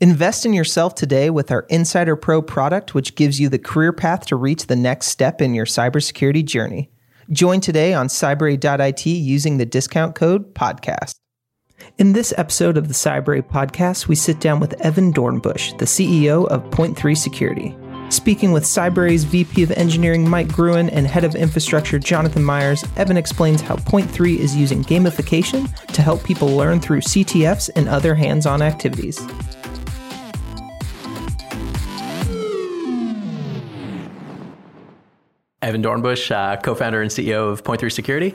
[0.00, 4.26] Invest in yourself today with our Insider Pro product, which gives you the career path
[4.26, 6.88] to reach the next step in your cybersecurity journey.
[7.32, 11.16] Join today on cybrary.it using the discount code podcast.
[11.98, 16.46] In this episode of the Cybrary podcast, we sit down with Evan Dornbush, the CEO
[16.46, 17.76] of Point3 Security.
[18.08, 23.16] Speaking with Cybrary's VP of Engineering Mike Gruen and Head of Infrastructure Jonathan Meyers, Evan
[23.16, 28.46] explains how Point3 is using gamification to help people learn through CTFs and other hands
[28.46, 29.20] on activities.
[35.68, 38.34] Evan Dornbush, uh, co-founder and CEO of Point3 Security.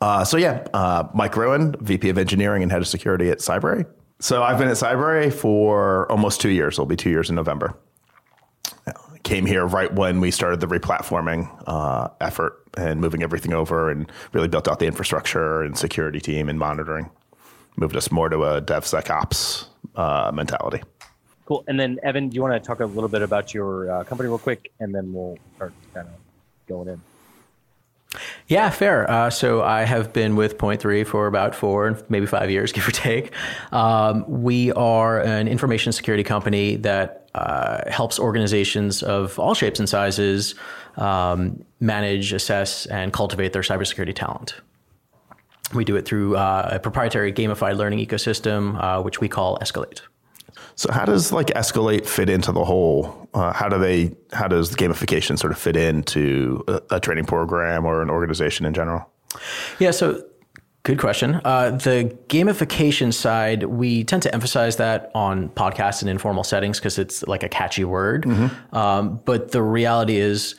[0.00, 3.86] Uh, so yeah, uh, Mike Gruen, VP of Engineering and Head of Security at Cybrary.
[4.18, 6.76] So I've been at Cybrary for almost two years.
[6.76, 7.76] It'll be two years in November.
[9.24, 14.10] Came here right when we started the replatforming uh, effort and moving everything over, and
[14.32, 17.10] really built out the infrastructure and security team and monitoring.
[17.76, 20.82] Moved us more to a DevSecOps uh, mentality.
[21.44, 21.62] Cool.
[21.68, 24.28] And then Evan, do you want to talk a little bit about your uh, company
[24.30, 26.23] real quick, and then we'll start kind of
[26.66, 27.00] going in.
[28.46, 29.10] Yeah, fair.
[29.10, 32.92] Uh, so I have been with Point3 for about four, maybe five years, give or
[32.92, 33.32] take.
[33.72, 39.88] Um, we are an information security company that uh, helps organizations of all shapes and
[39.88, 40.54] sizes
[40.96, 44.54] um, manage, assess, and cultivate their cybersecurity talent.
[45.74, 50.02] We do it through uh, a proprietary gamified learning ecosystem, uh, which we call Escalate.
[50.76, 53.28] So how does like Escalate fit into the whole?
[53.32, 54.14] Uh, how do they?
[54.32, 58.66] How does the gamification sort of fit into a, a training program or an organization
[58.66, 59.08] in general?
[59.78, 59.90] Yeah.
[59.90, 60.24] So
[60.84, 61.40] Good question.
[61.46, 66.98] Uh, the gamification side, we tend to emphasize that on podcasts and informal settings because
[66.98, 68.24] it's like a catchy word.
[68.24, 68.76] Mm-hmm.
[68.76, 70.56] Um, but the reality is,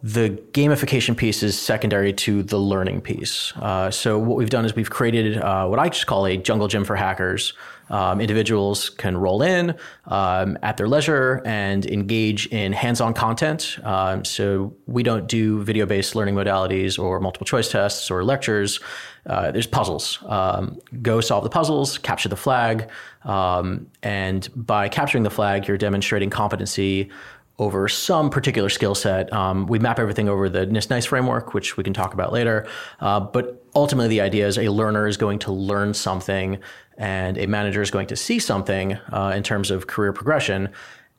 [0.00, 3.52] the gamification piece is secondary to the learning piece.
[3.56, 6.68] Uh, so what we've done is we've created uh, what I just call a jungle
[6.68, 7.52] gym for hackers.
[7.90, 9.74] Um, individuals can roll in
[10.06, 13.78] um, at their leisure and engage in hands-on content.
[13.82, 18.80] Um, so we don't do video-based learning modalities or multiple choice tests or lectures.
[19.26, 20.18] Uh, there's puzzles.
[20.26, 22.88] Um, go solve the puzzles, capture the flag,
[23.24, 27.10] um, and by capturing the flag, you're demonstrating competency
[27.58, 29.32] over some particular skill set.
[29.32, 32.68] Um, we map everything over the NIST NICE framework, which we can talk about later.
[33.00, 36.58] Uh, but ultimately, the idea is a learner is going to learn something
[36.98, 40.68] and a manager is going to see something uh, in terms of career progression.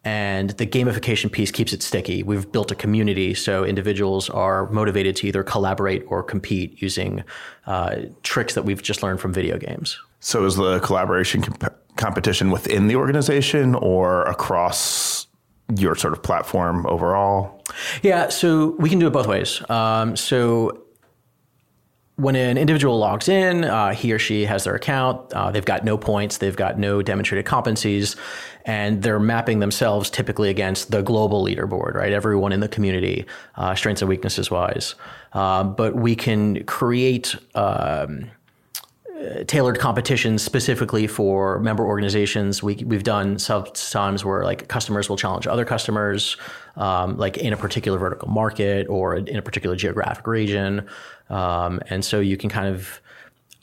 [0.06, 2.23] And the gamification piece keeps it sticky.
[2.23, 7.23] We've built a community, so individuals are motivated to either collaborate or compete using
[7.66, 10.00] uh, tricks that we've just learned from video games.
[10.22, 15.28] So, is the collaboration comp- competition within the organization or across
[15.78, 17.63] your sort of platform overall?
[18.01, 19.61] Yeah, so we can do it both ways.
[19.69, 20.81] Um, so
[22.19, 25.31] when an individual logs in, uh, he or she has their account.
[25.34, 28.16] Uh, they've got no points, they've got no demonstrated competencies,
[28.66, 32.12] and they're mapping themselves typically against the global leaderboard, right?
[32.12, 33.25] Everyone in the community,
[33.56, 34.96] uh, strengths and weaknesses wise.
[35.34, 37.35] Uh, but we can create.
[37.56, 38.31] Um,
[39.47, 42.63] tailored competitions specifically for member organizations.
[42.63, 46.38] We, we've done sometimes where like customers will challenge other customers,
[46.78, 50.88] um, like in a particular vertical market or in a particular geographic region.
[51.29, 53.02] Um, and so you can kind of,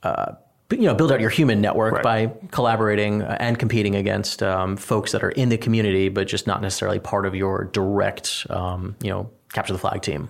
[0.03, 0.33] uh,
[0.71, 2.03] you know, build out your human network right.
[2.03, 6.61] by collaborating and competing against um, folks that are in the community, but just not
[6.61, 10.29] necessarily part of your direct, um, you know, capture the flag team.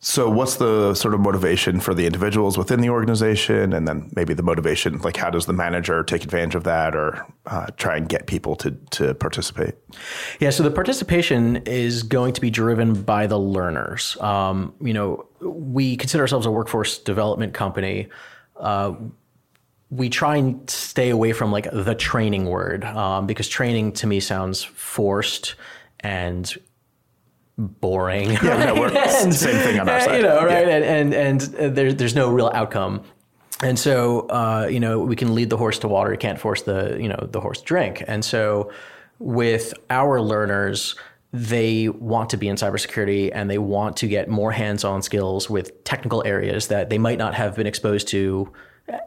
[0.00, 4.32] So, what's the sort of motivation for the individuals within the organization, and then maybe
[4.32, 4.98] the motivation?
[4.98, 8.54] Like, how does the manager take advantage of that, or uh, try and get people
[8.56, 9.74] to to participate?
[10.38, 14.16] Yeah, so the participation is going to be driven by the learners.
[14.20, 18.06] Um, you know, we consider ourselves a workforce development company.
[18.56, 18.94] Uh,
[19.90, 24.20] we try and stay away from like the training word um, because training to me
[24.20, 25.56] sounds forced
[26.00, 26.56] and
[27.58, 28.30] boring.
[28.30, 30.16] Yeah, no, we're and, same thing on our side.
[30.16, 30.66] You know, right?
[30.66, 30.76] Yeah.
[30.76, 33.02] And, and and there's there's no real outcome.
[33.60, 36.12] And so, uh, you know, we can lead the horse to water.
[36.12, 38.04] You can't force the you know the horse to drink.
[38.06, 38.70] And so,
[39.18, 40.94] with our learners,
[41.32, 45.84] they want to be in cybersecurity and they want to get more hands-on skills with
[45.84, 48.50] technical areas that they might not have been exposed to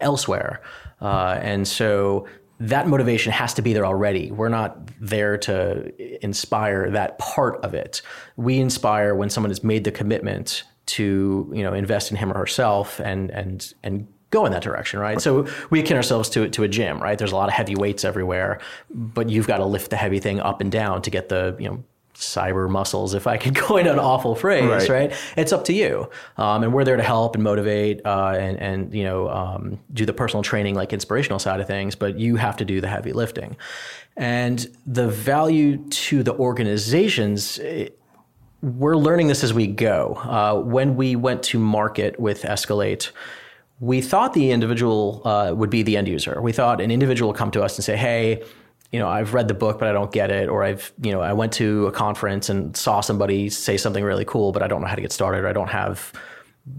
[0.02, 0.62] elsewhere.
[1.02, 2.28] Uh, and so
[2.62, 4.32] that motivation has to be there already.
[4.32, 8.04] We're not there to inspire that part of it.
[8.36, 12.38] We inspire when someone has made the commitment to, you know, invest in him or
[12.38, 15.20] herself and and and go in that direction, right?
[15.20, 17.18] So we akin ourselves to to a gym, right?
[17.18, 18.60] There's a lot of heavy weights everywhere,
[18.92, 21.68] but you've got to lift the heavy thing up and down to get the, you
[21.68, 21.84] know,
[22.22, 24.90] cyber muscles, if I could coin an awful phrase, Right.
[24.90, 25.14] right?
[25.36, 28.94] It's up to you, um, and we're there to help and motivate, uh, and and
[28.94, 31.96] you know um, do the personal training, like inspirational side of things.
[31.96, 33.58] But you have to do the heavy lifting,
[34.16, 37.60] and the value to the organizations.
[37.60, 37.98] It,
[38.62, 40.14] we're learning this as we go.
[40.24, 43.10] Uh, when we went to market with Escalate,
[43.80, 46.40] we thought the individual uh, would be the end user.
[46.40, 48.44] We thought an individual would come to us and say, "Hey,
[48.92, 51.22] you know, I've read the book, but I don't get it," or "I've, you know,
[51.22, 54.82] I went to a conference and saw somebody say something really cool, but I don't
[54.82, 56.14] know how to get started, or I don't have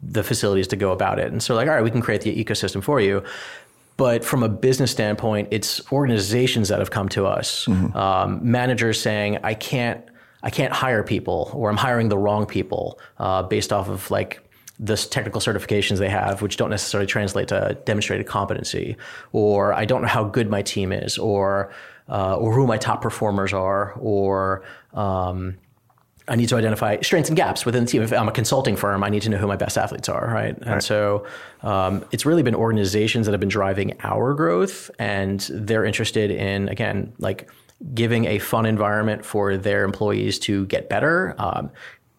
[0.02, 2.44] the facilities to go about it." And so, like, all right, we can create the
[2.44, 3.22] ecosystem for you.
[3.96, 9.38] But from a business standpoint, it's organizations that have come to us, um, managers saying,
[9.42, 10.04] "I can't."
[10.44, 14.40] I can't hire people, or I'm hiring the wrong people uh, based off of like
[14.80, 18.96] the technical certifications they have, which don't necessarily translate to demonstrated competency,
[19.30, 21.70] or I don't know how good my team is, or
[22.12, 24.62] uh, or who my top performers are, or
[24.92, 25.56] um,
[26.28, 28.02] I need to identify strengths and gaps within the team.
[28.02, 30.56] If I'm a consulting firm, I need to know who my best athletes are, right?
[30.60, 31.26] And so
[31.62, 36.68] um, it's really been organizations that have been driving our growth, and they're interested in
[36.68, 37.50] again like
[37.94, 41.70] giving a fun environment for their employees to get better, um,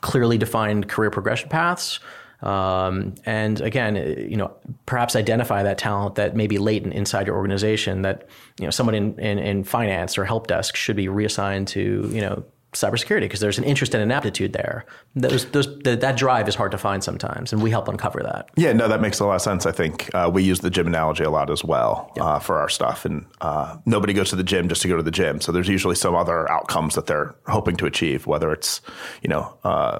[0.01, 1.99] clearly defined career progression paths.
[2.43, 4.53] Um, and again, you know,
[4.85, 8.27] perhaps identify that talent that may be latent inside your organization that,
[8.59, 12.21] you know, someone in, in, in finance or help desk should be reassigned to, you
[12.21, 12.43] know,
[12.73, 14.85] cybersecurity because there's an interest and an aptitude there.
[15.15, 18.49] Those, those, that, that drive is hard to find sometimes, and we help uncover that.
[18.55, 19.65] Yeah, no, that makes a lot of sense.
[19.65, 22.69] I think uh, we use the gym analogy a lot as well uh, for our
[22.69, 23.05] stuff.
[23.05, 25.39] And uh, nobody goes to the gym just to go to the gym.
[25.39, 28.81] So there's usually some other outcomes that they're hoping to achieve, whether it's,
[29.21, 29.99] you know, uh,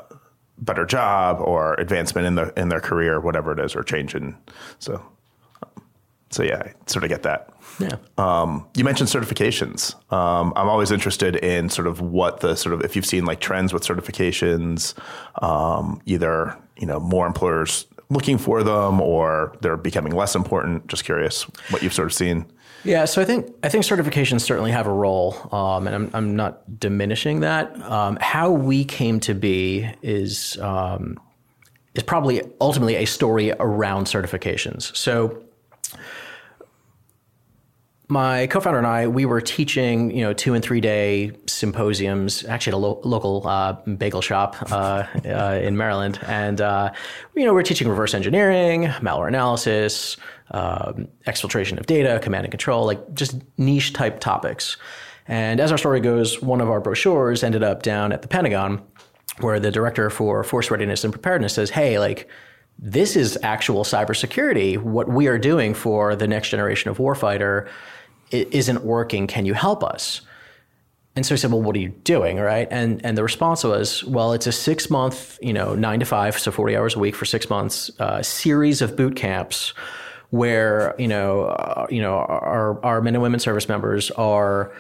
[0.58, 4.36] better job or advancement in the in their career, whatever it is, or change in.
[4.80, 5.04] So,
[6.30, 7.54] so yeah, I sort of get that.
[7.80, 7.98] Yeah.
[8.18, 9.96] Um, you mentioned certifications.
[10.12, 13.40] Um, I'm always interested in sort of what the sort of if you've seen like
[13.40, 14.94] trends with certifications,
[15.44, 20.88] um, either you know more employers looking for them or they're becoming less important.
[20.88, 22.46] Just curious what you've sort of seen.
[22.84, 26.36] Yeah, so I think I think certifications certainly have a role, um, and I'm I'm
[26.36, 27.80] not diminishing that.
[27.82, 31.18] Um, how we came to be is um,
[31.96, 34.96] is probably ultimately a story around certifications.
[34.96, 35.44] So
[38.10, 42.72] my co-founder and I, we were teaching, you know, two and three day symposiums, actually
[42.72, 46.92] at a lo- local uh, bagel shop uh, uh, in Maryland, and uh,
[47.36, 50.18] you know, we are teaching reverse engineering, malware analysis,
[50.52, 54.78] um, exfiltration of data, command and control, like just niche type topics.
[55.28, 58.82] And as our story goes, one of our brochures ended up down at the Pentagon,
[59.40, 62.30] where the director for force readiness and preparedness says, "Hey, like."
[62.80, 64.78] This is actual cybersecurity.
[64.78, 67.70] What we are doing for the next generation of warfighter
[68.32, 69.28] isn't working.
[69.28, 70.22] Can you help us?
[71.16, 72.68] And so he said, "Well, what are you doing?" Right?
[72.72, 76.38] And and the response was, "Well, it's a six month, you know, nine to five,
[76.40, 79.74] so forty hours a week for six months, uh, series of boot camps."
[80.32, 84.72] Where you know, uh, you know, our our men and women service members are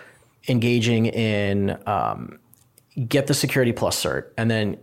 [0.47, 2.39] engaging in um,
[3.07, 4.77] get the security plus cert, and then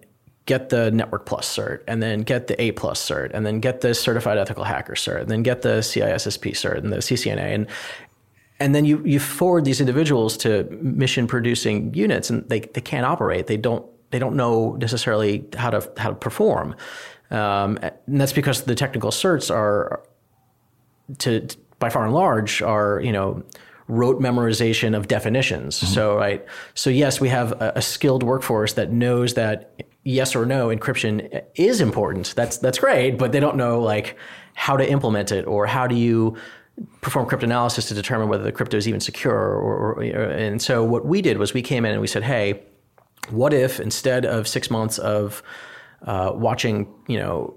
[0.47, 3.81] get the network plus cert, and then get the A plus cert, and then get
[3.81, 7.67] the certified ethical hacker cert, and then get the CISSP cert and the CCNA, and
[8.59, 13.07] and then you you forward these individuals to mission producing units, and they they can't
[13.07, 13.47] operate.
[13.47, 16.75] They don't they don't know necessarily how to how to perform,
[17.31, 20.03] um, and that's because the technical certs are
[21.19, 21.47] to
[21.79, 23.43] by far and large are you know
[23.89, 25.75] rote memorization of definitions.
[25.75, 30.47] So right, so yes, we have a, a skilled workforce that knows that yes or
[30.47, 32.35] no encryption is important.
[32.37, 34.17] That's that's great, but they don't know like
[34.55, 36.37] how to implement it or how do you
[37.01, 39.35] perform cryptanalysis to determine whether the crypto is even secure.
[39.35, 42.63] Or, or, and so what we did was we came in and we said, hey,
[43.29, 45.43] what if instead of six months of
[46.03, 47.55] uh, watching, you know,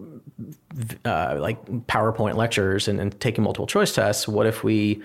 [1.06, 5.02] uh, like PowerPoint lectures and, and taking multiple choice tests, what if we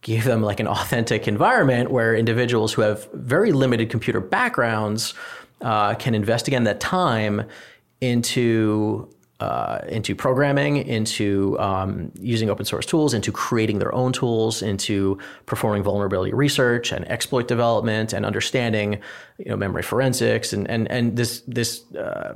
[0.00, 5.14] give them like an authentic environment where individuals who have very limited computer backgrounds
[5.60, 7.42] uh, can invest again that time
[8.00, 9.08] into
[9.38, 15.18] uh, into programming, into um, using open source tools, into creating their own tools, into
[15.44, 18.98] performing vulnerability research and exploit development, and understanding,
[19.38, 22.34] you know, memory forensics, and and and this this uh,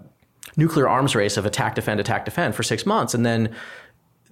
[0.57, 3.55] nuclear arms race of attack, defend, attack, defend for six months, and then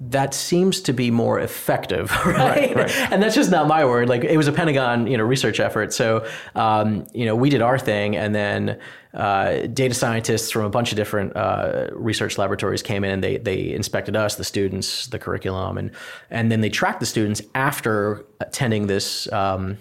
[0.00, 2.74] that seems to be more effective, right?
[2.74, 3.12] Right, right.
[3.12, 4.08] And that's just not my word.
[4.08, 5.92] Like it was a Pentagon, you know, research effort.
[5.92, 8.78] So, um, you know, we did our thing, and then
[9.14, 13.38] uh, data scientists from a bunch of different uh, research laboratories came in and they
[13.38, 15.90] they inspected us, the students, the curriculum, and
[16.30, 19.78] and then they tracked the students after attending this um,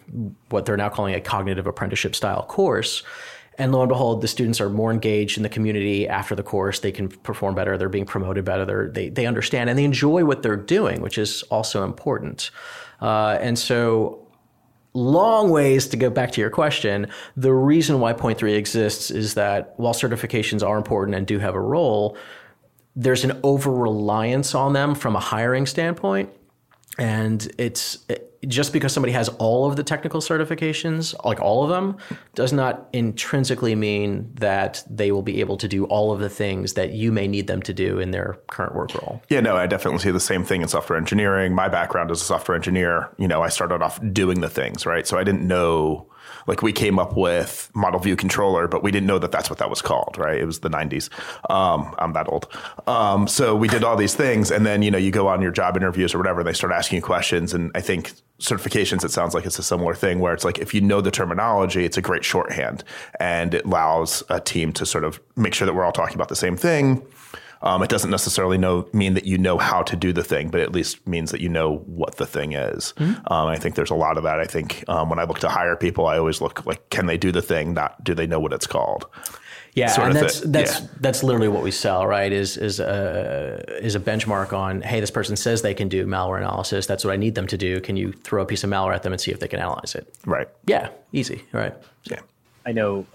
[0.50, 3.04] what they're now calling a cognitive apprenticeship style course.
[3.58, 6.80] And lo and behold, the students are more engaged in the community after the course.
[6.80, 7.78] They can perform better.
[7.78, 8.66] They're being promoted better.
[8.66, 12.52] They're, they they understand and they enjoy what they're doing, which is also important.
[13.02, 14.28] Uh, and so
[14.94, 17.08] long ways to go back to your question.
[17.36, 21.56] The reason why Point Three exists is that while certifications are important and do have
[21.56, 22.18] a role,
[22.96, 26.30] there's an over reliance on them from a hiring standpoint.
[26.98, 28.06] And it's
[28.48, 31.98] just because somebody has all of the technical certifications, like all of them,
[32.36, 36.74] does not intrinsically mean that they will be able to do all of the things
[36.74, 39.22] that you may need them to do in their current work role.
[39.30, 41.54] Yeah, no, I definitely see the same thing in software engineering.
[41.54, 45.06] My background as a software engineer, you know, I started off doing the things, right?
[45.08, 46.08] So I didn't know
[46.48, 49.60] like we came up with model view controller, but we didn't know that that's what
[49.60, 50.40] that was called, right?
[50.40, 51.10] It was the 90s.
[51.52, 52.48] Um, I'm that old.
[52.88, 55.52] Um, so we did all these things, and then you know you go on your
[55.52, 59.10] job interviews or whatever, and they start asking you questions, and I think certifications it
[59.10, 61.98] sounds like it's a similar thing where it's like if you know the terminology it's
[61.98, 62.84] a great shorthand
[63.20, 66.30] and it allows a team to sort of make sure that we're all talking about
[66.30, 67.04] the same thing
[67.62, 70.60] um, it doesn't necessarily know mean that you know how to do the thing, but
[70.60, 72.94] at least means that you know what the thing is.
[72.98, 73.32] Mm-hmm.
[73.32, 74.40] Um, I think there's a lot of that.
[74.40, 77.18] I think um, when I look to hire people, I always look like, can they
[77.18, 77.74] do the thing?
[77.74, 79.06] Not do they know what it's called?
[79.74, 80.88] Yeah, sort and that's that's yeah.
[81.02, 82.32] that's literally what we sell, right?
[82.32, 86.38] Is is a is a benchmark on, hey, this person says they can do malware
[86.38, 86.88] analysis.
[86.88, 87.80] That's what I need them to do.
[87.80, 89.94] Can you throw a piece of malware at them and see if they can analyze
[89.94, 90.12] it?
[90.26, 90.48] Right.
[90.66, 91.44] Yeah, easy.
[91.52, 91.76] Right.
[92.06, 92.22] Yeah.
[92.66, 93.06] I know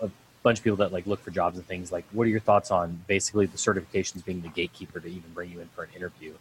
[0.42, 2.70] bunch of people that like look for jobs and things like what are your thoughts
[2.70, 6.32] on basically the certifications being the gatekeeper to even bring you in for an interview?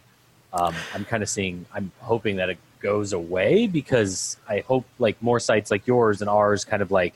[0.52, 5.20] Um, i'm kind of seeing i'm hoping that it goes away because i hope like
[5.22, 7.14] more sites like yours and ours kind of like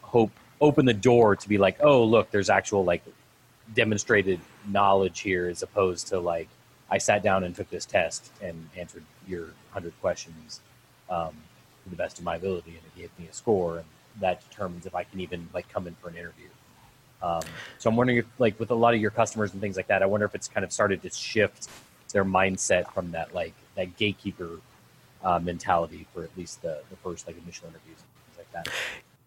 [0.00, 0.30] hope
[0.60, 3.02] open the door to be like oh look there's actual like
[3.74, 6.48] demonstrated knowledge here as opposed to like
[6.90, 9.42] i sat down and took this test and answered your
[9.72, 10.60] 100 questions
[11.10, 11.34] um,
[11.84, 13.86] to the best of my ability and it gave me a score and
[14.20, 16.48] that determines if I can even like come in for an interview.
[17.22, 17.42] Um,
[17.78, 20.02] so I'm wondering if, like, with a lot of your customers and things like that,
[20.02, 21.68] I wonder if it's kind of started to shift
[22.12, 24.58] their mindset from that like that gatekeeper
[25.22, 28.72] uh, mentality for at least the, the first like initial interviews and things like that.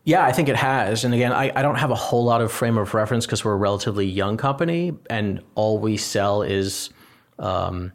[0.05, 1.05] Yeah, I think it has.
[1.05, 3.53] And again, I, I don't have a whole lot of frame of reference because we're
[3.53, 6.89] a relatively young company and all we sell is
[7.39, 7.93] um,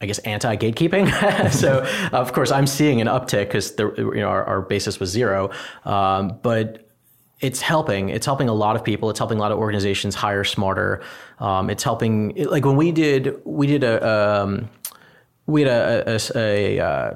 [0.00, 1.50] I guess anti gatekeeping.
[1.52, 5.50] so of course I'm seeing an uptick because you know our, our, basis was zero,
[5.84, 6.88] um, but
[7.40, 8.08] it's helping.
[8.08, 9.10] It's helping a lot of people.
[9.10, 11.02] It's helping a lot of organizations hire smarter.
[11.38, 14.68] Um, it's helping like when we did we did a um,
[15.46, 17.14] we had a, a, a, a uh,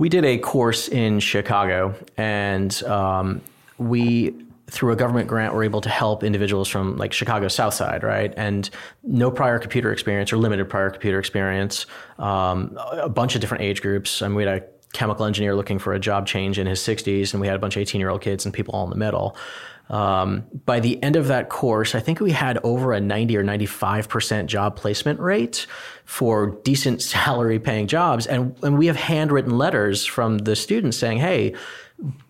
[0.00, 3.42] we did a course in Chicago and um,
[3.76, 4.34] we
[4.70, 8.32] through a government grant, we're able to help individuals from like Chicago South Side, right?
[8.36, 8.70] And
[9.02, 11.86] no prior computer experience or limited prior computer experience,
[12.18, 14.22] um, a bunch of different age groups.
[14.22, 17.32] I mean, we had a chemical engineer looking for a job change in his 60s,
[17.32, 18.96] and we had a bunch of 18 year old kids and people all in the
[18.96, 19.36] middle.
[19.88, 23.42] Um, by the end of that course, I think we had over a 90 or
[23.42, 25.66] 95% job placement rate
[26.04, 28.26] for decent salary paying jobs.
[28.26, 31.54] And, and we have handwritten letters from the students saying, hey,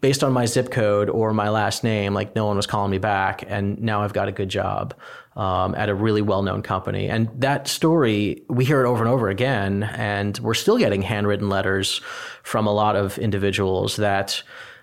[0.00, 2.98] based on my zip code or my last name, like no one was calling me
[2.98, 4.94] back, and now I've got a good job
[5.36, 7.08] um, at a really well-known company.
[7.08, 11.48] And that story, we hear it over and over again, and we're still getting handwritten
[11.48, 12.00] letters
[12.42, 14.42] from a lot of individuals that.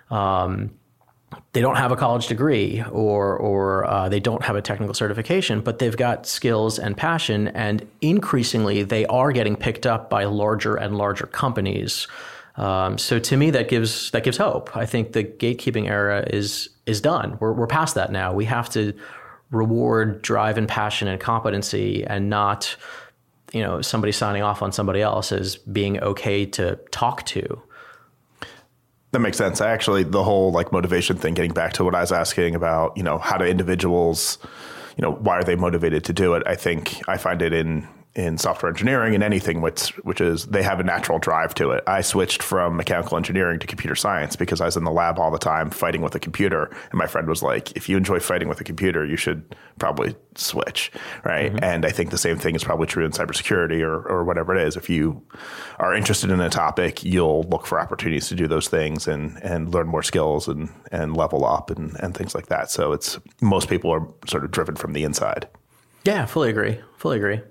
[0.10, 0.72] Um,
[1.51, 5.60] they don't have a college degree or or uh, they don't have a technical certification,
[5.60, 10.75] but they've got skills and passion, and increasingly they are getting picked up by larger
[10.75, 12.08] and larger companies
[12.58, 14.76] um, so to me, that gives that gives hope.
[14.76, 17.38] I think the gatekeeping era is is done.
[17.40, 18.34] We're we're past that now.
[18.34, 18.94] We have to
[19.52, 22.76] reward drive and passion and competency, and not
[23.54, 27.62] you know somebody signing off on somebody else as being okay to talk to.
[29.12, 29.62] That makes sense.
[29.62, 31.36] Actually the whole like motivation thing.
[31.36, 34.40] Getting back to what I was asking about, you know, how do individuals,
[34.98, 36.44] you know, why are they motivated to do it?
[36.48, 37.88] I think I find it in
[38.18, 41.84] in software engineering and anything which which is they have a natural drive to it.
[41.86, 45.30] I switched from mechanical engineering to computer science because I was in the lab all
[45.30, 48.50] the time fighting with a computer and my friend was like if you enjoy fighting
[48.50, 50.92] with a computer you should probably switch,
[51.24, 51.54] right?
[51.54, 51.64] Mm-hmm.
[51.64, 54.68] And I think the same thing is probably true in cybersecurity or or whatever it
[54.68, 54.76] is.
[54.76, 55.22] If you
[55.78, 59.72] are interested in a topic, you'll look for opportunities to do those things and and
[59.72, 62.72] learn more skills and and level up and and things like that.
[62.72, 65.48] So it's most people are sort of driven from the inside.
[66.04, 66.80] Yeah, fully agree.
[66.98, 67.42] Fully agree.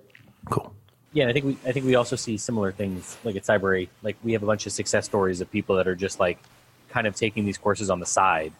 [0.51, 0.73] Cool.
[1.13, 3.89] Yeah, I think we I think we also see similar things like at Cybrary.
[4.03, 6.39] Like we have a bunch of success stories of people that are just like
[6.89, 8.53] kind of taking these courses on the side,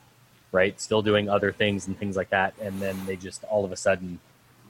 [0.53, 0.81] right?
[0.81, 3.77] Still doing other things and things like that, and then they just all of a
[3.77, 4.21] sudden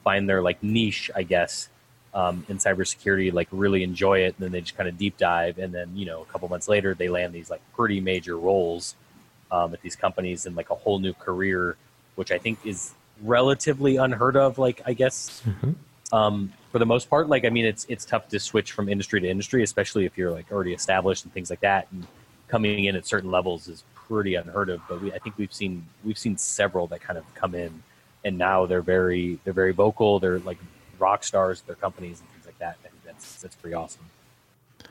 [0.03, 1.69] find their like niche, I guess,
[2.13, 3.33] um, in cybersecurity.
[3.33, 6.07] Like really enjoy it, and then they just kind of deep dive, and then you
[6.07, 8.97] know a couple months later they land these like pretty major roles
[9.51, 11.77] um, at these companies and like a whole new career,
[12.17, 14.59] which I think is relatively unheard of.
[14.59, 15.43] Like I guess
[16.13, 19.21] um, for the most part, like I mean, it's it's tough to switch from industry
[19.21, 21.89] to industry, especially if you're like already established and things like that.
[21.93, 22.07] And
[22.49, 24.81] coming in at certain levels is pretty unheard of.
[24.89, 27.83] But we, I think we've seen we've seen several that kind of come in,
[28.25, 30.19] and now they're very they're very vocal.
[30.19, 30.59] They're like
[30.99, 32.77] rock stars, their companies and things like that.
[33.05, 34.05] That's that's pretty awesome.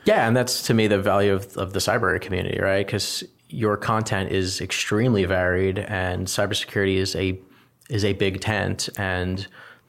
[0.04, 2.86] Yeah, and that's to me the value of, of the cyber community, right?
[2.86, 7.38] Because your content is extremely varied, and cybersecurity is a
[7.88, 9.46] is a big tent, and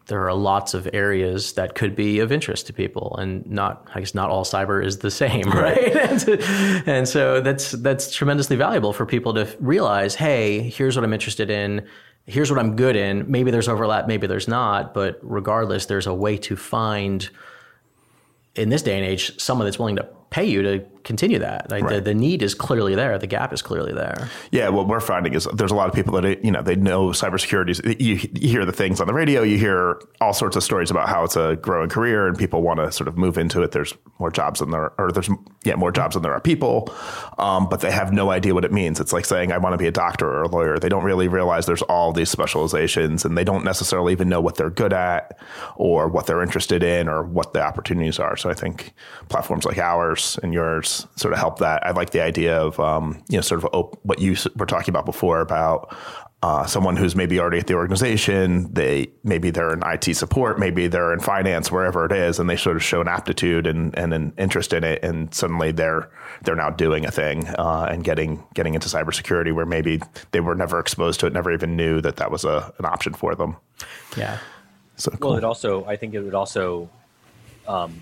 [0.07, 3.99] there are lots of areas that could be of interest to people, and not I
[3.99, 5.95] guess not all cyber is the same, right?
[5.95, 11.13] and, and so that's that's tremendously valuable for people to realize, hey, here's what I'm
[11.13, 11.85] interested in.
[12.25, 13.29] Here's what I'm good in.
[13.31, 17.29] Maybe there's overlap, maybe there's not, but regardless, there's a way to find
[18.55, 21.71] in this day and age someone that's willing to pay you to continue that.
[21.71, 23.17] Like the, the need is clearly there.
[23.17, 24.29] The gap is clearly there.
[24.51, 27.07] Yeah, what we're finding is there's a lot of people that you know they know
[27.07, 27.99] cybersecurity.
[27.99, 29.41] You, you hear the things on the radio.
[29.41, 32.79] You hear all sorts of stories about how it's a growing career and people want
[32.79, 33.71] to sort of move into it.
[33.71, 35.29] There's more jobs than there, or there's
[35.63, 36.93] yeah more jobs than there are people,
[37.39, 38.99] um, but they have no idea what it means.
[38.99, 40.77] It's like saying I want to be a doctor or a lawyer.
[40.77, 44.55] They don't really realize there's all these specializations, and they don't necessarily even know what
[44.55, 45.39] they're good at
[45.77, 48.35] or what they're interested in or what the opportunities are.
[48.35, 48.93] So I think
[49.29, 51.85] platforms like ours and yours sort of help that.
[51.85, 54.91] I like the idea of um, you know sort of op- what you were talking
[54.91, 55.95] about before about
[56.43, 58.71] uh, someone who's maybe already at the organization.
[58.71, 62.55] They maybe they're in IT support, maybe they're in finance, wherever it is, and they
[62.55, 66.11] sort of show an aptitude and, and an interest in it, and suddenly they're
[66.43, 69.99] they're now doing a thing uh, and getting getting into cybersecurity where maybe
[70.31, 73.13] they were never exposed to it, never even knew that that was a, an option
[73.13, 73.57] for them.
[74.15, 74.37] Yeah.
[74.95, 75.31] So cool.
[75.31, 76.89] Well, it also I think it would also
[77.67, 77.99] um,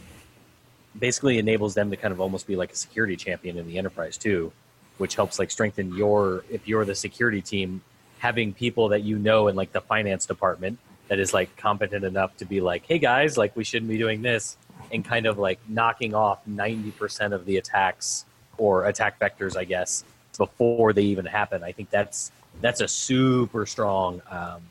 [1.00, 4.18] basically enables them to kind of almost be like a security champion in the enterprise
[4.18, 4.52] too,
[4.98, 7.82] which helps like strengthen your if you're the security team,
[8.20, 12.36] having people that you know in like the finance department that is like competent enough
[12.38, 14.58] to be like, hey guys, like we shouldn't be doing this,
[14.92, 18.26] and kind of like knocking off ninety percent of the attacks
[18.58, 20.04] or attack vectors, I guess,
[20.38, 21.64] before they even happen.
[21.64, 24.62] I think that's that's a super strong um,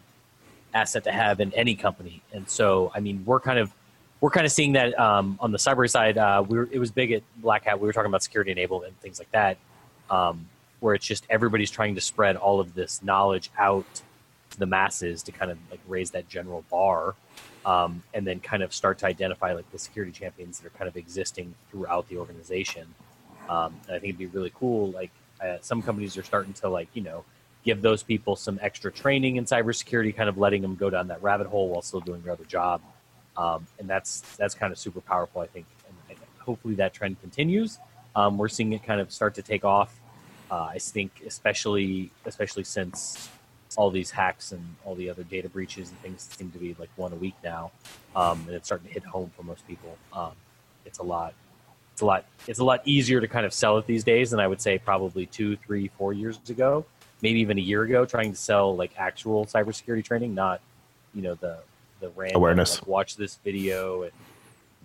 [0.72, 2.22] asset to have in any company.
[2.32, 3.72] And so, I mean, we're kind of
[4.24, 6.16] we're kind of seeing that um, on the cyber side.
[6.16, 7.78] Uh, we were, it was big at Black Hat.
[7.78, 9.58] We were talking about security enablement and things like that,
[10.08, 10.48] um,
[10.80, 13.84] where it's just everybody's trying to spread all of this knowledge out
[14.48, 17.14] to the masses to kind of like raise that general bar,
[17.66, 20.88] um, and then kind of start to identify like the security champions that are kind
[20.88, 22.86] of existing throughout the organization.
[23.50, 24.90] Um, I think it'd be really cool.
[24.90, 25.10] Like
[25.42, 27.26] uh, some companies are starting to like you know
[27.62, 31.22] give those people some extra training in cybersecurity, kind of letting them go down that
[31.22, 32.80] rabbit hole while still doing their other job
[33.36, 35.66] um, and that's that's kind of super powerful, I think.
[35.86, 37.78] And think hopefully that trend continues.
[38.16, 39.98] Um, we're seeing it kind of start to take off.
[40.50, 43.28] Uh, I think, especially especially since
[43.76, 46.90] all these hacks and all the other data breaches and things seem to be like
[46.96, 47.72] one a week now,
[48.14, 49.96] um, and it's starting to hit home for most people.
[50.12, 50.32] Um,
[50.84, 51.34] it's a lot.
[51.92, 52.24] It's a lot.
[52.46, 54.78] It's a lot easier to kind of sell it these days than I would say
[54.78, 56.84] probably two, three, four years ago,
[57.22, 58.04] maybe even a year ago.
[58.04, 60.60] Trying to sell like actual cybersecurity training, not
[61.14, 61.58] you know the
[62.00, 62.80] the random Awareness.
[62.80, 64.12] Like, watch this video and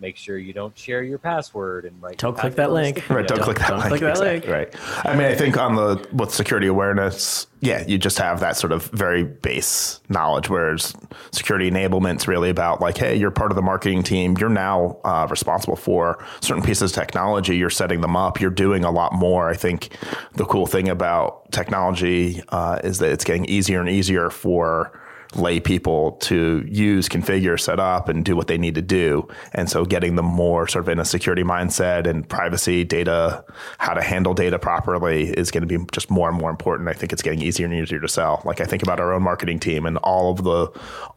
[0.01, 2.17] make sure you don't share your password and write.
[2.17, 3.09] Don't click that password on a link.
[3.09, 3.43] Right, don't note.
[3.43, 3.89] click that Don't link.
[3.89, 4.47] click that link.
[4.47, 4.73] Right.
[5.05, 8.71] I mean, I think on the with security awareness, yeah, you just have that sort
[8.71, 10.49] of very base knowledge.
[10.49, 10.93] Whereas
[11.31, 14.37] security enablement's really about like, hey, you're part of the marketing team.
[14.39, 17.57] You're now uh, responsible for certain pieces of technology.
[17.57, 18.39] You're setting them up.
[18.39, 19.49] You're doing a lot more.
[19.49, 19.89] I think
[20.35, 24.97] the cool thing about technology uh, is that it's getting easier and easier for
[25.35, 29.27] lay people to use, configure, set up, and do what they need to do.
[29.53, 33.43] And so getting them more sort of in a security mindset and privacy data,
[33.77, 36.89] how to handle data properly is going to be just more and more important.
[36.89, 38.41] I think it's getting easier and easier to sell.
[38.43, 40.71] Like I think about our own marketing team and all of the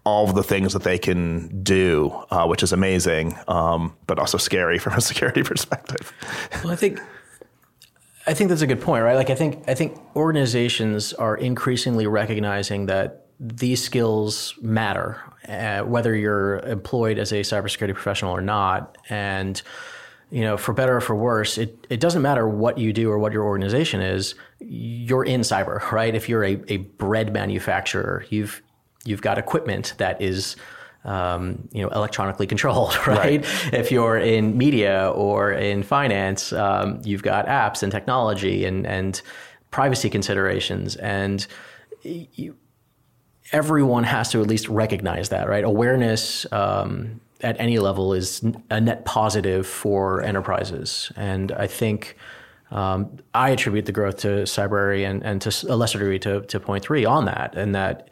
[0.04, 4.36] all of the things that they can do, uh, which is amazing, um, but also
[4.36, 6.12] scary from a security perspective.
[6.62, 7.00] Well, I think
[8.26, 9.16] I think that's a good point, right?
[9.16, 16.14] Like I think I think organizations are increasingly recognizing that these skills matter, uh, whether
[16.14, 19.60] you're employed as a cybersecurity professional or not, and
[20.30, 23.18] you know, for better or for worse, it, it doesn't matter what you do or
[23.18, 24.34] what your organization is.
[24.60, 26.14] You're in cyber, right?
[26.14, 28.62] If you're a, a bread manufacturer, you've
[29.04, 30.54] you've got equipment that is
[31.04, 33.44] um, you know electronically controlled, right?
[33.72, 39.20] If you're in media or in finance, um, you've got apps and technology and and
[39.72, 41.44] privacy considerations, and
[42.04, 42.56] you,
[43.50, 45.64] everyone has to at least recognize that, right?
[45.64, 52.16] Awareness um, at any level is a net positive for enterprises, and I think
[52.70, 56.60] um, I attribute the growth to Cybrary and, and to a lesser degree to, to
[56.60, 58.08] Point Three on that, and that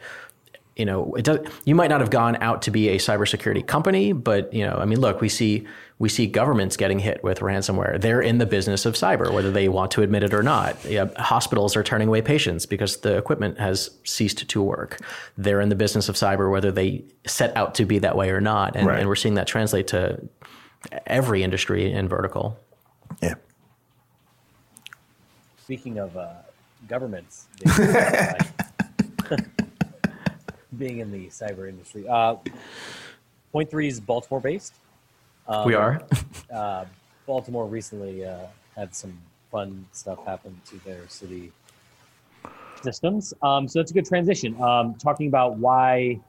[0.75, 4.13] you know, it does, you might not have gone out to be a cybersecurity company,
[4.13, 5.67] but you know, I mean, look, we see
[6.01, 8.01] we see governments getting hit with ransomware.
[8.01, 10.83] They're in the business of cyber, whether they want to admit it or not.
[10.83, 14.97] Yeah, hospitals are turning away patients because the equipment has ceased to work.
[15.37, 18.41] They're in the business of cyber, whether they set out to be that way or
[18.41, 18.97] not, and, Right.
[18.97, 20.27] and we're seeing that translate to
[21.05, 22.57] every industry and vertical.
[23.21, 23.35] Yeah.
[25.61, 26.29] Speaking of uh,
[26.87, 27.75] governments being,
[30.79, 32.37] being in the cyber industry, uh,
[33.51, 34.73] Point Three is Baltimore based.
[35.47, 36.01] Um, we are.
[36.51, 36.83] Uh,
[37.25, 38.39] Baltimore recently uh,
[38.75, 39.17] had some
[39.49, 41.53] fun stuff happen to their city
[42.83, 43.33] systems.
[43.41, 44.61] Um, so that's a good transition.
[44.61, 46.19] Um, talking about why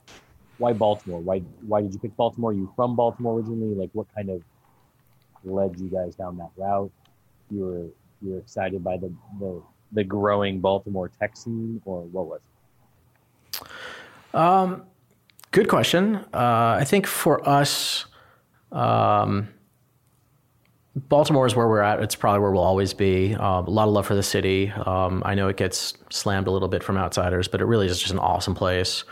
[0.59, 1.18] why Baltimore?
[1.20, 2.53] Why why did you pick Baltimore?
[2.53, 3.75] Are you from Baltimore originally?
[3.75, 4.44] Like what kind of
[5.42, 6.92] led you guys down that route?
[7.51, 7.87] You were
[8.22, 12.40] you were excited by the the, the growing Baltimore tech scene, or what was
[13.57, 14.83] it?
[15.53, 16.16] Good question.
[16.33, 18.07] Uh, I think for us,
[18.73, 19.49] um,
[20.95, 22.01] Baltimore is where we're at.
[22.01, 23.35] It's probably where we'll always be.
[23.35, 24.71] Um, a lot of love for the city.
[24.71, 27.99] Um, I know it gets slammed a little bit from outsiders, but it really is
[27.99, 29.05] just an awesome place.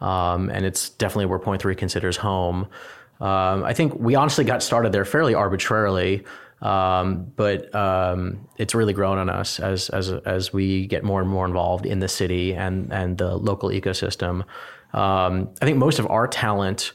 [0.00, 2.68] Um, and it's definitely where Point Three considers home.
[3.20, 6.24] Um, I think we honestly got started there fairly arbitrarily,
[6.62, 11.28] um, but um, it's really grown on us as as as we get more and
[11.28, 14.44] more involved in the city and and the local ecosystem.
[14.92, 16.92] I think most of our talent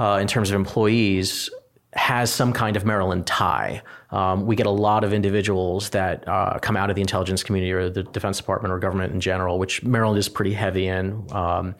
[0.00, 1.50] uh, in terms of employees
[1.92, 3.82] has some kind of Maryland tie.
[4.10, 7.70] Um, we get a lot of individuals that uh, come out of the intelligence community
[7.70, 11.26] or the Defense Department or government in general, which Maryland is pretty heavy in.
[11.32, 11.74] Um,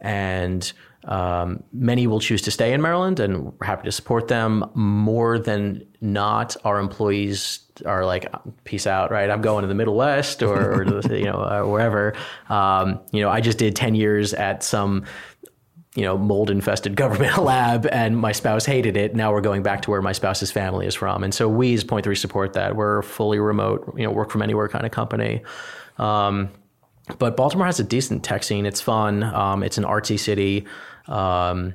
[0.00, 0.72] and
[1.04, 4.64] um, many will choose to stay in Maryland, and we're happy to support them.
[4.74, 8.26] More than not, our employees are like,
[8.64, 9.30] "Peace out!" Right?
[9.30, 12.14] I'm going to the Middle West or, or you know uh, wherever.
[12.50, 15.04] Um, you know, I just did ten years at some
[15.94, 19.14] you know, mold infested government lab and my spouse hated it.
[19.14, 21.24] Now we're going back to where my spouse's family is from.
[21.24, 22.76] And so we as Point Three support that.
[22.76, 25.42] We're fully remote, you know, work from anywhere kind of company.
[25.98, 26.50] Um,
[27.18, 28.66] but Baltimore has a decent tech scene.
[28.66, 29.22] It's fun.
[29.22, 30.66] Um, it's an artsy city.
[31.08, 31.74] Um,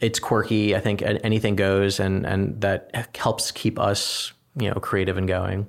[0.00, 0.74] it's quirky.
[0.74, 5.66] I think anything goes, and and that helps keep us, you know, creative and going.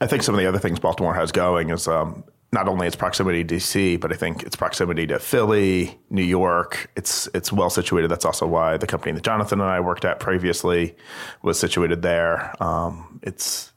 [0.00, 2.96] I think some of the other things Baltimore has going is um, not only its
[2.96, 6.90] proximity to DC, but I think its proximity to Philly, New York.
[6.96, 8.08] It's it's well situated.
[8.08, 10.94] That's also why the company that Jonathan and I worked at previously
[11.42, 12.54] was situated there.
[12.62, 13.72] Um, it's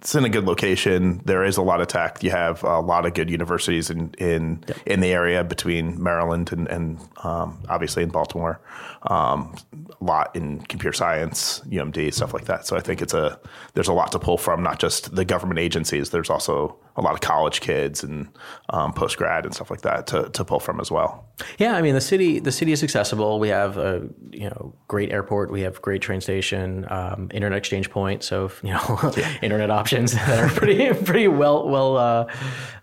[0.00, 1.20] it's in a good location.
[1.24, 2.22] There is a lot of tech.
[2.22, 6.68] You have a lot of good universities in in, in the area between Maryland and,
[6.68, 8.60] and um, obviously in Baltimore.
[9.02, 9.56] Um,
[10.00, 12.66] a lot in computer science, UMD, stuff like that.
[12.66, 13.40] So I think it's a
[13.74, 16.10] there's a lot to pull from, not just the government agencies.
[16.10, 18.28] There's also a lot of college kids and
[18.70, 21.24] um, post grad and stuff like that to, to pull from as well.
[21.58, 23.38] Yeah, I mean the city the city is accessible.
[23.38, 25.52] We have a you know great airport.
[25.52, 28.24] We have great train station, um, internet exchange point.
[28.24, 32.26] So if, you know internet options that are pretty pretty well well uh,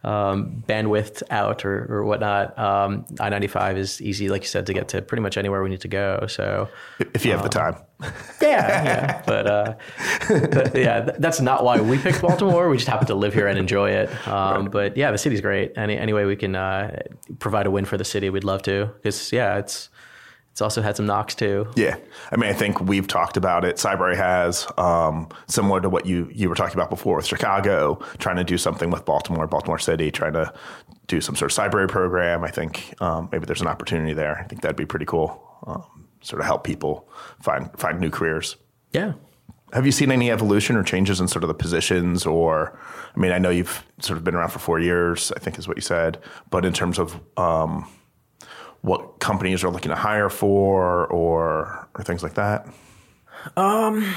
[0.05, 2.57] um, bandwidth out or, or whatnot.
[2.57, 5.61] Um, I ninety five is easy, like you said, to get to pretty much anywhere
[5.61, 6.25] we need to go.
[6.27, 6.69] So
[7.13, 7.75] If you have the time.
[8.41, 9.21] yeah, yeah.
[9.25, 9.73] But, uh,
[10.27, 12.69] but yeah, th- that's not why we picked Baltimore.
[12.69, 14.27] We just happen to live here and enjoy it.
[14.27, 15.71] Um, But yeah, the city's great.
[15.77, 17.01] Any any way we can uh,
[17.39, 18.91] provide a win for the city, we'd love to.
[18.95, 19.89] Because yeah, it's
[20.51, 21.67] it's also had some knocks too.
[21.75, 21.95] Yeah,
[22.31, 23.75] I mean, I think we've talked about it.
[23.77, 28.37] Cybrary has um, similar to what you you were talking about before with Chicago, trying
[28.37, 30.53] to do something with Baltimore, Baltimore City, trying to
[31.07, 32.43] do some sort of Cybrary program.
[32.43, 34.37] I think um, maybe there's an opportunity there.
[34.39, 35.41] I think that'd be pretty cool.
[36.25, 37.07] Sort of help people
[37.39, 38.55] find find new careers.
[38.91, 39.13] Yeah.
[39.73, 42.25] Have you seen any evolution or changes in sort of the positions?
[42.25, 42.79] Or,
[43.15, 45.67] I mean, I know you've sort of been around for four years, I think is
[45.67, 47.87] what you said, but in terms of um,
[48.81, 52.67] what companies are looking to hire for or, or things like that?
[53.57, 54.15] Um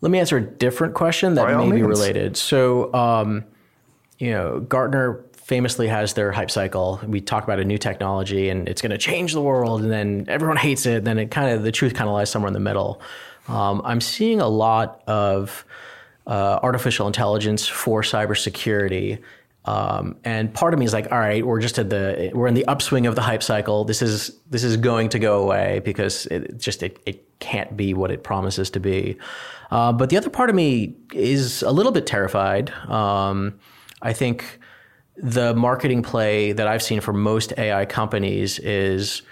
[0.00, 2.36] Let me answer a different question that may be related.
[2.36, 3.44] So, um,
[4.18, 7.00] you know, Gartner famously has their hype cycle.
[7.06, 10.26] We talk about a new technology and it's going to change the world, and then
[10.28, 10.98] everyone hates it.
[10.98, 13.00] And then it kind of the truth kind of lies somewhere in the middle.
[13.48, 15.64] Um, I'm seeing a lot of
[16.26, 19.20] uh, artificial intelligence for cybersecurity.
[19.64, 22.54] Um, and part of me is like, all right, we're just at the we're in
[22.54, 23.84] the upswing of the hype cycle.
[23.84, 27.94] This is this is going to go away because it just it, it can't be
[27.94, 29.16] what it promises to be.
[29.70, 32.68] Uh, but the other part of me is a little bit terrified.
[32.86, 33.58] Um,
[34.02, 34.57] I think
[35.20, 39.22] the marketing play that I've seen for most AI companies is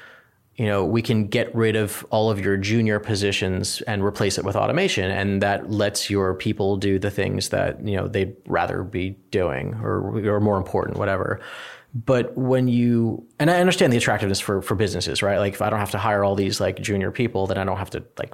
[0.57, 4.44] you know, we can get rid of all of your junior positions and replace it
[4.44, 5.11] with automation.
[5.11, 9.75] And that lets your people do the things that, you know, they'd rather be doing
[9.75, 11.40] or, or more important, whatever.
[11.94, 15.38] But when you, and I understand the attractiveness for, for businesses, right?
[15.38, 17.77] Like if I don't have to hire all these like junior people, then I don't
[17.77, 18.33] have to like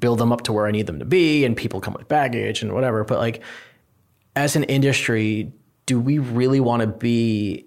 [0.00, 2.60] build them up to where I need them to be and people come with baggage
[2.60, 3.04] and whatever.
[3.04, 3.40] But like
[4.34, 5.52] as an industry,
[5.90, 7.66] do we really want to be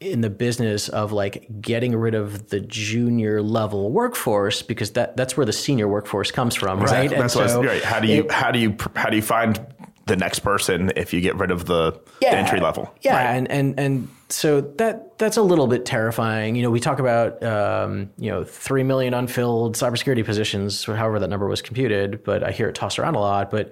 [0.00, 5.36] in the business of like getting rid of the junior level workforce because that that's
[5.36, 7.10] where the senior workforce comes from, right?
[7.10, 7.84] That's And so right.
[7.84, 9.60] How do you it- how do you how do you find
[10.06, 12.94] the next person if you get rid of the, the entry level?
[13.02, 16.56] Yeah, and and and so that that's a little bit terrifying.
[16.56, 21.28] You know, we talk about um, you know three million unfilled cybersecurity positions, however that
[21.28, 23.50] number was computed, but I hear it tossed around a lot.
[23.50, 23.70] But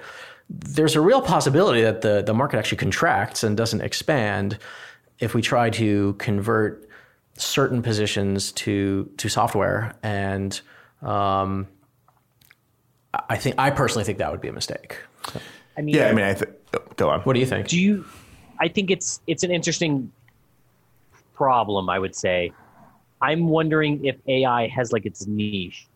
[0.50, 4.58] there's a real possibility that the the market actually contracts and doesn't expand
[5.18, 6.88] if we try to convert
[7.36, 10.60] certain positions to to software and
[11.02, 11.66] um,
[13.28, 14.98] I think I personally think that would be a mistake.
[15.76, 16.50] I mean, Yeah, I mean, I th-
[16.96, 17.20] go on.
[17.20, 17.68] What do you think?
[17.68, 18.04] do you
[18.60, 20.10] i think it's it's an interesting
[21.34, 22.52] problem i would say
[23.20, 25.86] i'm wondering if ai has like its niche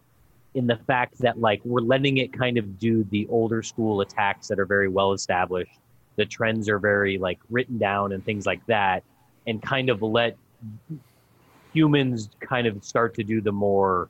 [0.58, 4.48] in the fact that like we're letting it kind of do the older school attacks
[4.48, 5.78] that are very well established.
[6.16, 9.04] The trends are very like written down and things like that
[9.46, 10.36] and kind of let
[11.72, 14.08] humans kind of start to do the more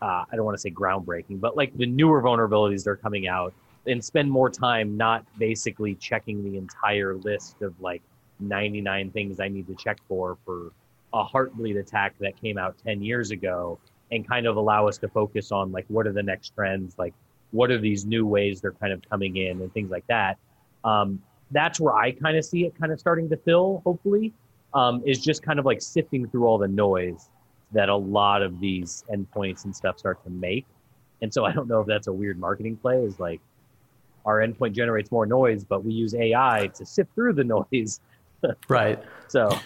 [0.00, 3.28] uh, i don't want to say groundbreaking but like the newer vulnerabilities that are coming
[3.28, 3.52] out
[3.86, 8.02] and spend more time not basically checking the entire list of like
[8.38, 10.72] 99 things I need to check for for
[11.12, 13.78] a heartbleed attack that came out 10 years ago
[14.10, 17.14] and kind of allow us to focus on like what are the next trends like
[17.52, 20.38] what are these new ways they're kind of coming in and things like that
[20.84, 21.20] um,
[21.50, 24.32] that's where I kind of see it kind of starting to fill hopefully
[24.74, 27.28] um, is just kind of like sifting through all the noise
[27.72, 30.66] that a lot of these endpoints and stuff start to make
[31.22, 33.40] and so I don't know if that's a weird marketing play is like
[34.24, 38.00] our endpoint generates more noise, but we use AI to sift through the noise.
[38.68, 39.02] Right.
[39.28, 39.58] So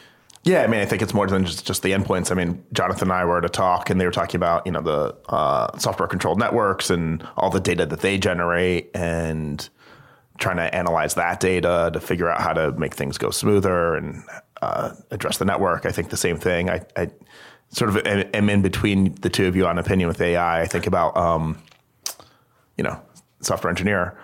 [0.44, 2.30] Yeah, I mean, I think it's more than just, just the endpoints.
[2.30, 4.72] I mean, Jonathan and I were at a talk, and they were talking about you
[4.72, 9.66] know the uh, software controlled networks and all the data that they generate, and
[10.38, 14.22] trying to analyze that data to figure out how to make things go smoother and
[14.60, 15.86] uh, address the network.
[15.86, 16.68] I think the same thing.
[16.68, 17.10] I, I
[17.70, 20.60] sort of am, in between the two of you on opinion with AI.
[20.60, 21.58] I think about um,
[22.76, 23.00] you know
[23.40, 24.18] software engineer.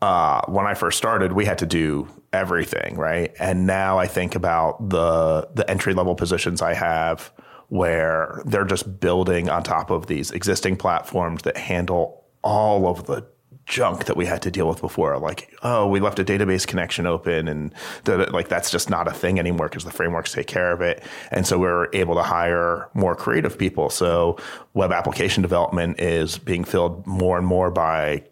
[0.00, 3.32] Uh, when I first started, we had to do everything, right?
[3.38, 7.32] And now I think about the the entry level positions I have
[7.68, 13.26] where they're just building on top of these existing platforms that handle all of the
[13.66, 15.18] junk that we had to deal with before.
[15.18, 17.72] Like, oh, we left a database connection open, and
[18.04, 21.02] the, like that's just not a thing anymore because the frameworks take care of it.
[21.30, 23.90] And so we're able to hire more creative people.
[23.90, 24.38] So
[24.74, 28.24] web application development is being filled more and more by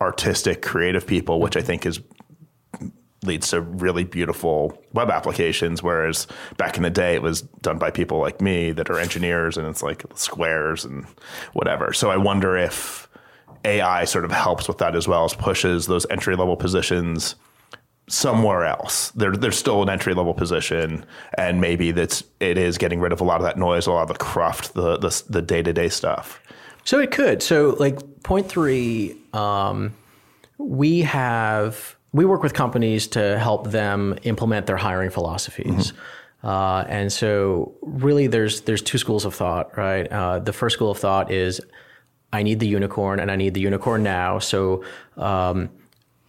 [0.00, 2.00] artistic, creative people, which I think is
[3.22, 5.82] leads to really beautiful web applications.
[5.82, 6.26] Whereas
[6.56, 9.66] back in the day, it was done by people like me that are engineers, and
[9.66, 11.06] it's like squares and
[11.52, 11.92] whatever.
[11.92, 13.08] So I wonder if
[13.64, 17.34] AI sort of helps with that as well as pushes those entry level positions
[18.08, 19.10] somewhere else.
[19.10, 21.04] There, there's still an entry level position,
[21.36, 24.02] and maybe that's it is getting rid of a lot of that noise, a lot
[24.02, 26.40] of the cruft, the the day to day stuff.
[26.84, 27.42] So it could.
[27.42, 29.92] So like point three, um,
[30.58, 35.92] we have we work with companies to help them implement their hiring philosophies.
[36.42, 40.06] Uh, and so really there's there's two schools of thought, right?
[40.10, 41.60] Uh, the first school of thought is
[42.32, 44.38] I need the unicorn and I need the unicorn now.
[44.38, 44.84] So
[45.16, 45.70] um,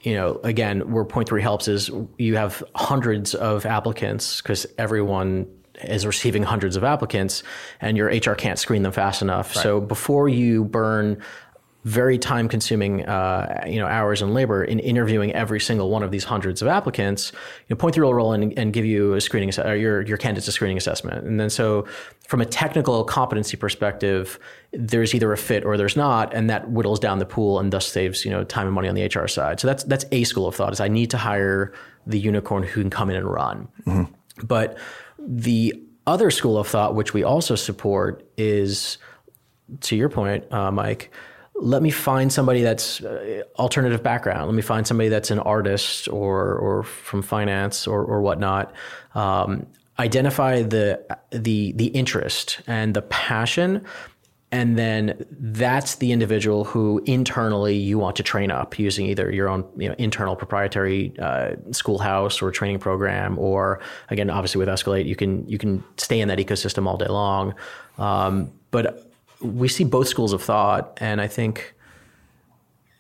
[0.02, 5.48] you know, again, where point three helps is you have hundreds of applicants because everyone
[5.84, 7.44] is receiving hundreds of applicants
[7.82, 9.54] and your HR can't screen them fast enough.
[9.54, 11.22] So before you burn
[11.88, 16.12] very time consuming uh, you know hours and labor in interviewing every single one of
[16.12, 17.32] these hundreds of applicants.
[17.34, 20.18] You know, point will roll in and, and give you a screening or your your
[20.18, 21.26] candidates a screening assessment.
[21.26, 21.88] And then so
[22.28, 24.38] from a technical competency perspective
[24.74, 27.88] there's either a fit or there's not and that whittles down the pool and thus
[27.88, 29.62] saves you know time and money on the HR side.
[29.62, 31.72] So that's that's a school of thought is I need to hire
[32.06, 33.70] the unicorn who can come in and run.
[34.44, 34.78] But
[35.18, 38.98] the other school of thought, which we also support, is
[39.82, 41.12] to your point, uh, Mike.
[41.60, 44.46] Let me find somebody that's uh, alternative background.
[44.46, 48.74] Let me find somebody that's an artist or or from finance or or whatnot.
[49.16, 49.66] Um,
[50.00, 53.84] identify the the the interest and the passion,
[54.52, 59.50] and then that's the individual who internally you want to train up using either your
[59.50, 65.06] own you know, internal proprietary uh, schoolhouse or training program, or again, obviously with Escalate,
[65.06, 67.56] you can you can stay in that ecosystem all day long.
[67.98, 69.07] Um, but
[69.42, 71.76] we see both schools of thought, and I think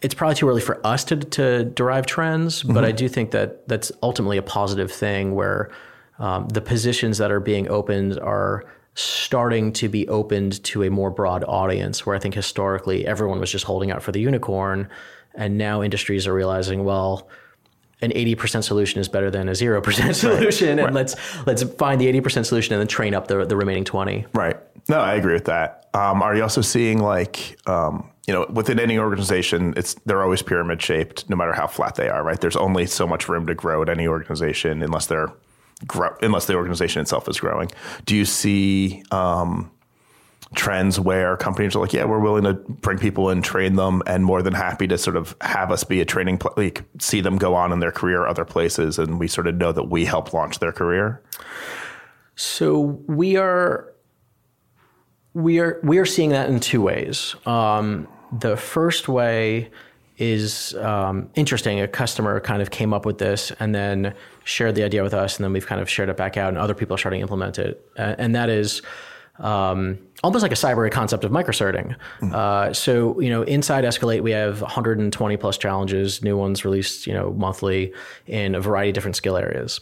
[0.01, 2.63] it's probably too early for us to to derive trends.
[2.63, 5.71] But I do think that that's ultimately a positive thing where
[6.19, 11.11] um, the positions that are being opened are starting to be opened to a more
[11.11, 14.89] broad audience where I think historically everyone was just holding out for the unicorn
[15.35, 17.29] and now industries are realizing well
[18.01, 21.15] an 80% solution is better than a 0% solution and let's
[21.47, 24.57] let's find the 80% solution and then train up the the remaining 20 Right.
[24.89, 25.89] No, I agree with that.
[25.93, 30.41] Um, are you also seeing like, um, you know, within any organization, it's they're always
[30.41, 32.23] pyramid shaped, no matter how flat they are.
[32.23, 32.39] Right.
[32.39, 35.31] There's only so much room to grow at any organization unless they're
[35.85, 37.69] grow, unless the organization itself is growing.
[38.05, 39.71] Do you see um,
[40.55, 44.23] trends where companies are like, yeah, we're willing to bring people in, train them, and
[44.23, 47.37] more than happy to sort of have us be a training, pl- like see them
[47.37, 50.33] go on in their career other places, and we sort of know that we help
[50.33, 51.21] launch their career.
[52.35, 53.93] So we are
[55.33, 57.35] we are we are seeing that in two ways.
[57.45, 59.69] Um, the first way
[60.17, 61.79] is um, interesting.
[61.81, 65.37] A customer kind of came up with this and then shared the idea with us,
[65.37, 67.23] and then we've kind of shared it back out, and other people are starting to
[67.23, 67.85] implement it.
[67.97, 68.81] And that is
[69.39, 71.95] um, almost like a cyber concept of microcerting.
[72.33, 77.13] Uh, so you know, inside Escalate, we have 120 plus challenges, new ones released you
[77.13, 77.93] know monthly
[78.25, 79.79] in a variety of different skill areas.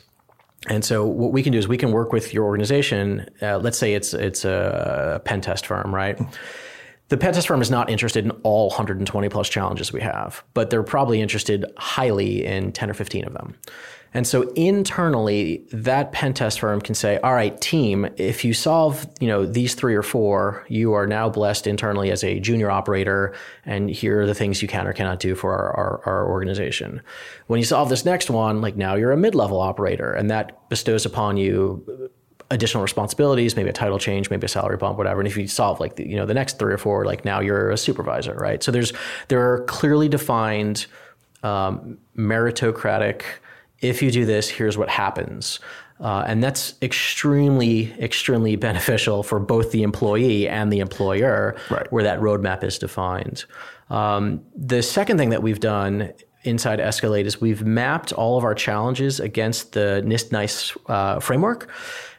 [0.68, 3.28] And so what we can do is we can work with your organization.
[3.42, 6.20] Uh, let's say it's it's a pen test firm, right?
[7.10, 10.72] The pen test firm is not interested in all 120 plus challenges we have, but
[10.72, 13.56] they're probably interested highly in 10 or 15 of them.
[14.16, 19.06] And so internally, that pen test firm can say, "All right, team, if you solve,
[19.20, 23.34] you know, these three or four, you are now blessed internally as a junior operator,
[23.66, 27.02] and here are the things you can or cannot do for our, our, our organization.
[27.48, 31.06] When you solve this next one, like now you're a mid-level operator, and that bestows
[31.06, 32.10] upon you
[32.52, 35.20] additional responsibilities, maybe a title change, maybe a salary bump, whatever.
[35.20, 37.42] And if you solve like the, you know the next three or four, like now
[37.42, 38.64] you're a supervisor, right?
[38.64, 38.94] So there's
[39.28, 40.86] there are clearly defined
[41.44, 43.24] um, meritocratic.
[43.90, 45.60] If you do this, here's what happens.
[46.00, 51.90] Uh, and that's extremely, extremely beneficial for both the employee and the employer, Right.
[51.92, 53.46] where that roadmap is defined.
[53.90, 56.12] Um, the second thing that we've done
[56.44, 61.70] inside Escalate is we've mapped all of our challenges against the NIST NICE uh, framework.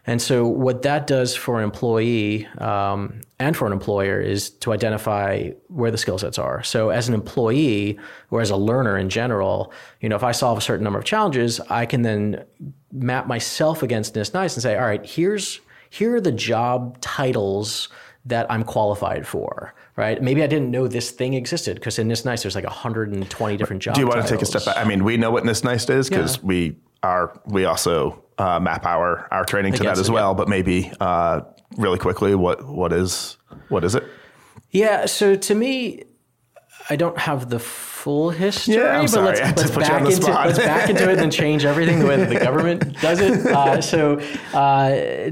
[0.08, 4.72] And so, what that does for an employee um, and for an employer is to
[4.72, 6.62] identify where the skill sets are.
[6.62, 7.98] So, as an employee
[8.30, 11.04] or as a learner in general, you know, if I solve a certain number of
[11.04, 12.44] challenges, I can then
[12.92, 17.88] map myself against NIST NICE and say, all right, here's here are the job titles
[18.26, 19.74] that I'm qualified for.
[19.96, 20.22] Right?
[20.22, 23.82] Maybe I didn't know this thing existed because in NIST NICE there's like 120 different
[23.82, 23.96] jobs.
[23.96, 24.76] Do you want to take a step back?
[24.76, 26.42] I mean, we know what NIST NICE is because Yeah.
[26.44, 30.34] we are we also uh, map our our training to that as well.
[30.34, 31.40] But maybe uh,
[31.76, 33.36] really quickly, what what is
[33.68, 34.04] what is it?
[34.70, 35.06] Yeah.
[35.06, 36.04] So to me,
[36.90, 37.58] I don't have the
[38.06, 39.26] full history, Yeah, I'm but sorry.
[39.26, 42.06] let's, had let's on back into let's back into it and then change everything the
[42.06, 43.44] way that the government does it.
[43.46, 44.20] Uh, so
[44.54, 44.90] uh,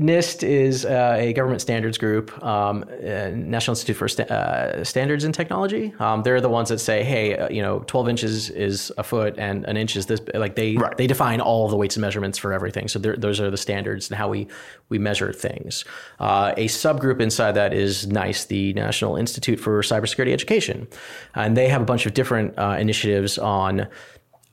[0.08, 5.22] NIST is uh, a government standards group, um, uh, National Institute for Sta- uh, Standards
[5.22, 5.94] and Technology.
[6.00, 9.36] Um, they're the ones that say, hey, uh, you know, 12 inches is a foot
[9.38, 10.20] and an inch is this.
[10.34, 10.96] Like they Right.
[10.96, 12.88] they define all the weights and measurements for everything.
[12.88, 14.48] So those are the standards and how we
[14.88, 15.84] we measure things.
[16.18, 20.88] Uh, a subgroup inside that is NICE, the National Institute for Cybersecurity Education,
[21.36, 23.86] and they have a bunch of different uh, initiatives on.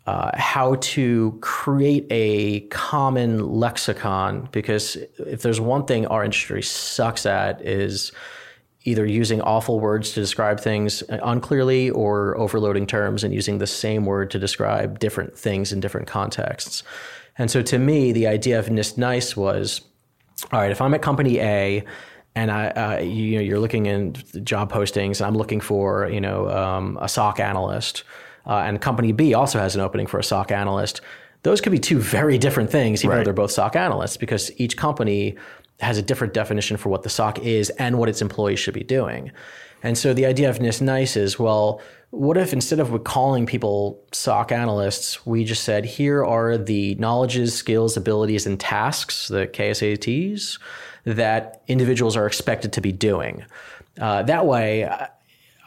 [0.08, 7.24] Uh, how to create a common lexicon because if there's one thing our industry sucks
[7.28, 8.12] at is
[8.84, 14.06] either using awful words to describe things unclearly or overloading terms and using the same
[14.06, 16.84] word to describe different things in different contexts.
[17.38, 19.82] And so to me, the idea of NIST NICE was
[20.52, 21.84] all right, if I'm at company A
[22.36, 24.14] and I, uh, you know, you're looking in
[24.44, 28.04] job postings and I'm looking for, you know, um, a SOC analyst,
[28.46, 31.02] uh, and company B also has an opening for a SOC analyst,
[31.44, 34.78] those could be two very different things, even though they're both SOC analysts, because each
[34.78, 35.36] company
[35.80, 38.84] has a different definition for what the SOC is and what its employees should be
[38.84, 39.32] doing.
[39.84, 44.00] And so the idea of NIST NICE is, well, what if instead of calling people
[44.12, 50.60] SOC analysts, we just said, here are the knowledges, skills, abilities, and tasks, the KSATs,
[51.06, 53.44] that individuals are expected to be doing.
[54.00, 54.90] Uh, that way,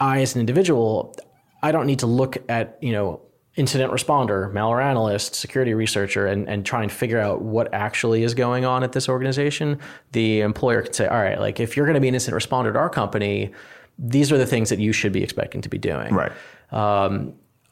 [0.00, 1.14] I, as an individual,
[1.62, 3.20] I don't need to look at, you know,
[3.56, 8.34] incident responder, malware analyst, security researcher, and, and try and figure out what actually is
[8.34, 9.78] going on at this organization.
[10.12, 12.70] The employer can say, all right, like if you're going to be an incident responder
[12.70, 13.52] at our company,
[13.96, 16.12] these are the things that you should be expecting to be doing.
[16.14, 16.32] Right.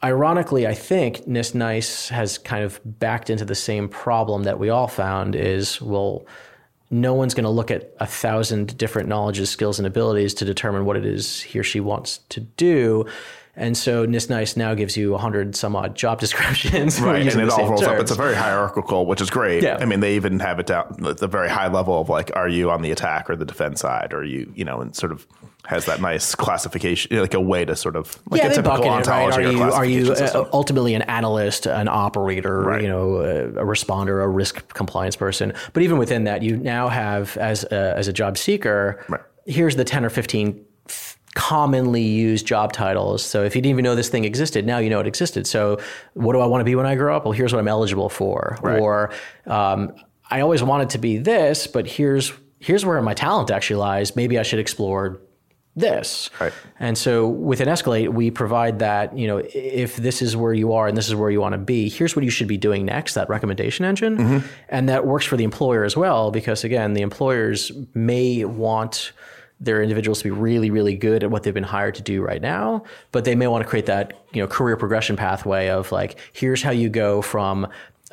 [0.04, 4.68] Ironically, I think NIST NICE has kind of backed into the same problem that we
[4.68, 6.26] all found is, well,
[6.93, 10.84] no one's going to look at a thousand different knowledges, skills, and abilities to determine
[10.84, 13.07] what it is he or she wants to do.
[13.55, 16.98] And so NIST NICE now gives you 100 some odd job descriptions.
[17.00, 18.00] Right, and it all rolls up.
[18.00, 19.62] It's a very hierarchical, which is great.
[19.62, 19.76] Yeah.
[19.78, 22.48] I mean, they even have it down at the very high level of like, are
[22.48, 25.26] you on the attack or the defense side, or you, you know, and sort of
[25.66, 29.07] has that nice classification, like a way to sort of like yeah, a typical bucket
[29.07, 29.32] it, right?
[29.32, 32.82] Are you, are you uh, ultimately an analyst, an operator, Right.
[32.82, 35.53] you know, a, a responder, a risk compliance person?
[35.74, 39.20] But even within that, you now have as a, as a job seeker, Right.
[39.46, 40.64] here's the ten or fifteen f-
[41.35, 43.24] commonly used job titles.
[43.24, 45.47] So if you didn't even know this thing existed, now you know it existed.
[45.47, 45.80] So
[46.14, 47.24] what do I want to be when I grow up?
[47.24, 48.59] Well, here's what I'm eligible for.
[48.62, 48.80] Right.
[48.80, 49.12] Or
[49.47, 49.95] um,
[50.30, 54.14] I always wanted to be this, but here's here's where my talent actually lies.
[54.14, 55.20] Maybe I should explore
[55.74, 56.28] this.
[56.39, 56.53] Right.
[56.78, 60.87] And so within Escalate, we provide that, you know, if this is where you are
[60.87, 63.14] and this is where you want to be, here's what you should be doing next,
[63.14, 64.18] that recommendation engine.
[64.18, 64.47] Mm-hmm.
[64.68, 69.12] And that works for the employer as well, because again, the employers may want
[69.62, 72.42] their individuals to be really, really good at what they've been hired to do right
[72.42, 72.82] now,
[73.12, 76.62] but they may want to create that, you know, career progression pathway of like, here's
[76.62, 77.68] how you go from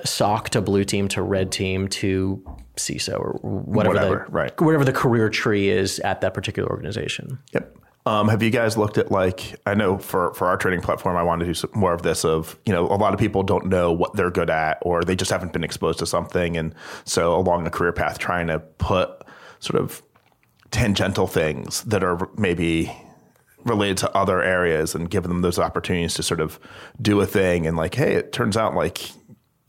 [0.06, 2.42] SOC to blue team to red team to
[2.78, 4.62] CISO or whatever, Whatever, the, right.
[4.62, 7.40] whatever the career tree is at that particular organization.
[7.54, 7.78] Yep.
[8.06, 11.22] Um, have you guys looked at like I know for for our training platform, I
[11.22, 12.24] wanted to do some, more of this.
[12.24, 15.16] Of you know, a lot of people don't know what they're good at, or they
[15.16, 16.74] just haven't been exposed to something, and
[17.04, 19.10] so along the career path, trying to put
[19.60, 20.02] sort of
[20.72, 22.92] tangential things that are maybe
[23.66, 26.60] related to other areas and giving them those opportunities to sort of
[27.02, 29.10] do a thing and like hey it turns out like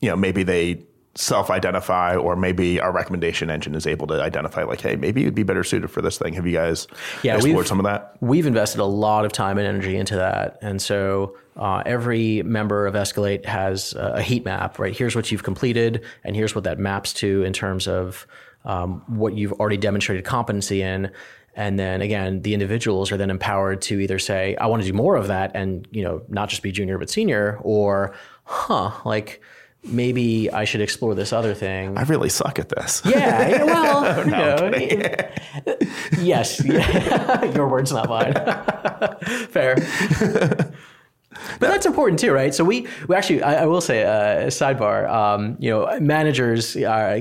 [0.01, 0.80] you know maybe they
[1.16, 5.42] self-identify or maybe our recommendation engine is able to identify like hey maybe you'd be
[5.42, 6.86] better suited for this thing have you guys
[7.22, 10.16] Yeah, explored we've- some of that We've invested a lot of time and energy into
[10.16, 10.59] that.
[10.61, 14.94] And so uh, every member of Escalate has a heat map, right?
[14.94, 18.26] Here's what you've completed, and here's what that maps to in terms of
[18.64, 21.11] um, what you've already demonstrated competency in.
[21.54, 24.94] And then again, the individuals are then empowered to either say, I want to do
[24.94, 29.42] more of that and, you know, not just be junior, but senior, or, huh, like
[29.82, 31.96] maybe I should explore this other thing.
[31.96, 35.28] i really suck at this Yeah, well, you know,
[36.20, 37.44] yes, yeah.
[37.54, 38.34] your words, not mine.
[39.48, 39.76] Fair.
[41.59, 42.55] But that's important too, right?
[42.55, 46.80] So we, we actually, I, I will say, uh, sidebar, um, you know, managers uh,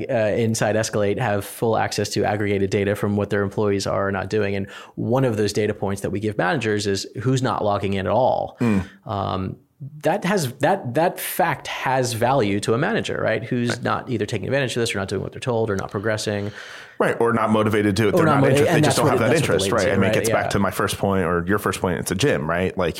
[0.09, 4.11] uh, inside Escalate have full access to aggregated data from what their employees are or
[4.11, 4.55] not doing.
[4.55, 8.05] And one of those data points that we give managers is who's not logging in
[8.05, 8.57] at all.
[9.05, 9.57] Um,
[10.01, 13.41] that has that that fact has value to a manager, right?
[13.45, 15.89] Who's not either taking advantage of this or not doing what they're told or not
[15.89, 16.51] progressing.
[16.99, 19.27] right or not motivated to it they're not not, interested they just don't have what
[19.29, 20.35] that it- that's what interest right i mean it gets Yeah.
[20.41, 22.97] back to my first point or your first point it's a gym right like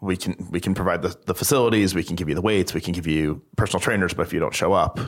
[0.00, 2.80] we can we can provide the, the facilities we can give you the weights we
[2.80, 4.98] can give you personal trainers but if you don't show up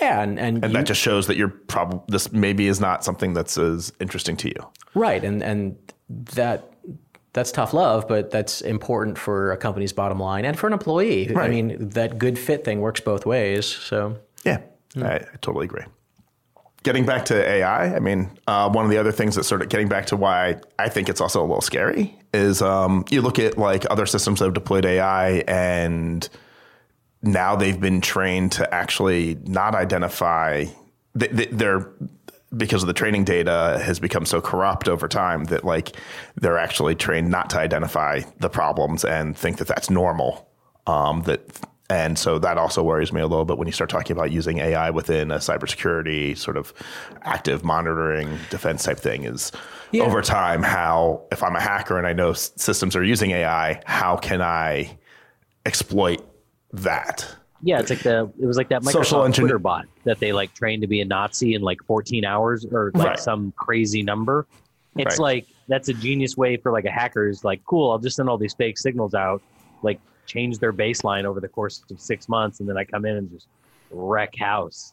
[0.00, 3.04] Yeah, and and, and you- that just shows that you're probably this maybe is not
[3.04, 5.76] something that's as interesting to you Right, and and
[6.34, 6.72] that
[7.34, 11.36] that's tough love, but that's important for a company's bottom line and for an employee.
[11.36, 13.66] I mean, that good fit thing works both ways.
[13.66, 14.60] So Yeah,
[14.96, 15.84] I, I totally agree.
[16.86, 19.68] Getting back to AI, I mean, uh, one of the other things that sort of
[19.68, 23.40] getting back to why I think it's also a little scary is um, you look
[23.40, 26.28] at like other systems that have deployed AI and
[27.22, 30.66] now they've been trained to actually not identify,
[31.12, 31.90] they, they, they're,
[32.56, 35.96] because of the training data has become so corrupt over time that like
[36.36, 40.48] they're actually trained not to identify the problems and think that that's normal.
[40.86, 41.50] Um, that
[41.88, 44.58] and so that also worries me a little bit when you start talking about using
[44.58, 46.72] AI within a cybersecurity sort of
[47.22, 49.24] active monitoring defense type thing.
[49.24, 49.52] Is
[50.00, 54.16] over time how if I'm a hacker and I know systems are using AI, how
[54.16, 54.98] can I
[55.64, 56.22] exploit
[56.72, 57.26] that?
[57.62, 60.32] Yeah, it's like the it was like that Social Microsoft engineer- Twitter bot that they
[60.32, 63.18] like trained to be a Nazi in like 14 hours or like Right.
[63.18, 64.46] some crazy number.
[64.96, 65.36] It's Right.
[65.36, 68.28] like that's a genius way for like a hacker is like, cool, I'll just send
[68.28, 69.40] all these fake signals out,
[69.82, 73.16] like change their baseline over the course of six months, and then I come in
[73.16, 73.46] and just
[73.90, 74.92] wreck house.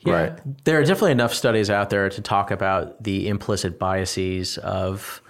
[0.00, 5.20] yeah, there are definitely enough studies out there to talk about the implicit biases of.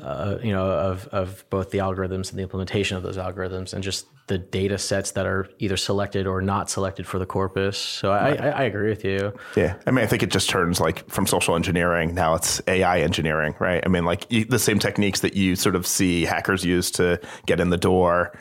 [0.00, 3.82] Uh, you know, of, of both the algorithms and the implementation of those algorithms, and
[3.82, 7.76] just the data sets that are either selected or not selected for the corpus.
[7.76, 9.32] So I, I, I agree with you.
[9.56, 13.00] Yeah, I mean, I think it just turns like from social engineering now it's AI
[13.00, 13.82] engineering, right?
[13.84, 17.20] I mean, like you, the same techniques that you sort of see hackers use to
[17.46, 18.38] get in the door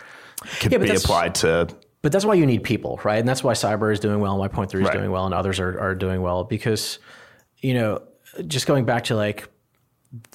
[0.60, 1.68] could Yeah, be applied to
[2.02, 3.20] But that's why you need people, right?
[3.20, 4.94] And that's why cyber is doing well, and why Point3 is Right.
[4.94, 7.00] doing well, and others are, are doing well because,
[7.62, 8.02] you know,
[8.48, 9.48] just going back to like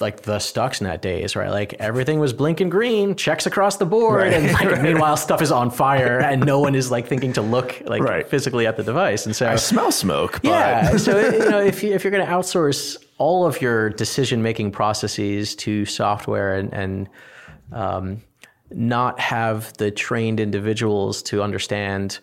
[0.00, 1.48] like the Stuxnet days, right?
[1.50, 4.82] Like everything was blinking green, checks across the board, Right, and like right.
[4.82, 8.66] meanwhile stuff is on fire, and no one is like thinking to look like physically
[8.66, 9.24] at the device.
[9.24, 10.96] And so I smell smoke, but yeah.
[10.98, 14.72] so you know, if you if you're going to outsource all of your decision making
[14.72, 17.08] processes to software and and
[17.72, 18.20] um,
[18.76, 22.18] not have the trained individuals to understand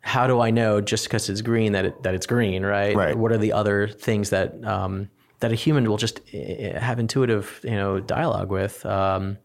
[0.00, 2.96] how do I know just because it's green that it, that it's green, right?
[2.96, 3.16] Right.
[3.16, 7.60] What are the other things that um, that a human will just eh, have intuitive,
[7.62, 8.84] you know, dialogue with?
[8.86, 9.38] Um,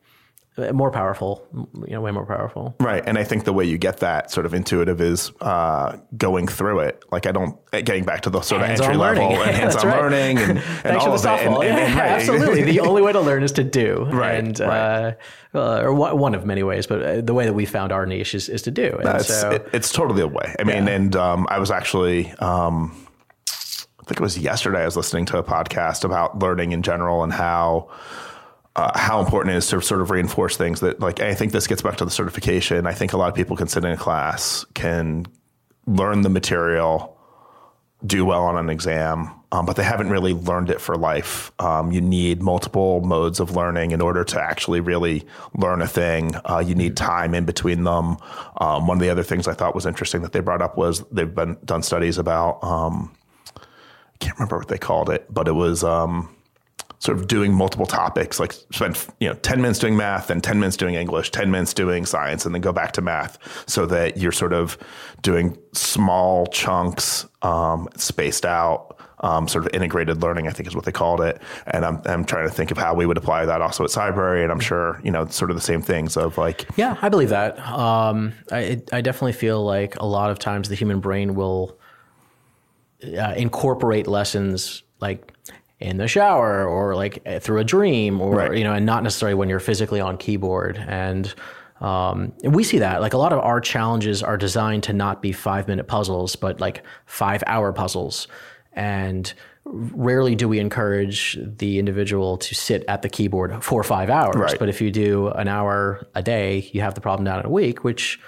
[0.74, 1.46] more powerful,
[1.86, 2.76] you know, way more powerful.
[2.80, 3.04] Right.
[3.06, 6.80] And I think the way you get that sort of intuitive is uh, going through
[6.80, 7.04] it.
[7.12, 9.42] Like I don't getting back to the sort of Hands-on entry level learning.
[9.48, 10.02] and hands-on right.
[10.02, 10.50] learning and,
[10.86, 11.46] and all for the of it.
[11.46, 11.66] And- softball.
[11.66, 12.12] and- and- right.
[12.12, 12.64] absolutely.
[12.64, 14.06] The only way to learn is to do.
[14.12, 15.16] Right, And, right.
[15.54, 18.06] Uh, uh, or one of many ways, but uh, the way that we found our
[18.06, 18.98] niche is, is to do.
[19.00, 20.56] And It's, so, it- it's totally a way.
[20.60, 20.94] I mean, Yeah.
[20.94, 22.96] and um, I was actually, um,
[23.50, 27.24] I think it was yesterday, I was listening to a podcast about learning in general
[27.24, 27.90] and how.
[28.76, 31.66] Uh, how important it is to sort of reinforce things that, like, I think this
[31.66, 32.86] gets back to the certification.
[32.86, 35.28] I think a lot of people can sit in a class, can
[35.88, 37.18] learn the material,
[38.06, 41.54] do well on an exam, um, but they haven't really learned it for life.
[41.60, 46.36] Um, you need multiple modes of learning in order to actually really learn a thing.
[46.44, 48.18] Uh, you need time in between them.
[48.58, 51.00] Um, one of the other things I thought was interesting that they brought up was
[51.12, 52.62] they've been done studies about.
[52.62, 53.16] Um,
[53.56, 55.82] I can't remember what they called it, but it was.
[55.82, 56.35] Um,
[57.00, 60.60] sort of doing multiple topics, like spend you know ten minutes doing math, and ten
[60.60, 63.38] minutes doing English, ten minutes doing science, and then go back to math,
[63.68, 64.78] so that you're sort of
[65.22, 70.48] doing small chunks, um, spaced out, um, sort of integrated learning.
[70.48, 71.42] I think is what they called it.
[71.68, 74.44] And I'm I'm trying to think of how we would apply that also at Cybrary,
[74.44, 77.30] and I'm sure you know sort of the same things of like yeah, I believe
[77.30, 77.60] that.
[77.60, 81.78] Um, I, I definitely feel like a lot of times the human brain will
[83.04, 85.32] uh, incorporate lessons like
[85.80, 88.58] in the shower or like eh, through a dream or Right.
[88.58, 90.78] you know and not necessarily when you're physically on keyboard.
[90.88, 91.34] And
[91.82, 93.02] um, and we see that.
[93.02, 96.62] Like a lot of our challenges are designed to not be five minute puzzles but
[96.62, 98.28] like five hour puzzles.
[98.74, 99.34] And
[99.66, 104.36] rarely do we encourage the individual to sit at the keyboard for five hours.
[104.36, 104.60] Right.
[104.60, 107.50] but if you do an hour a day you have the problem down in a
[107.50, 108.20] week which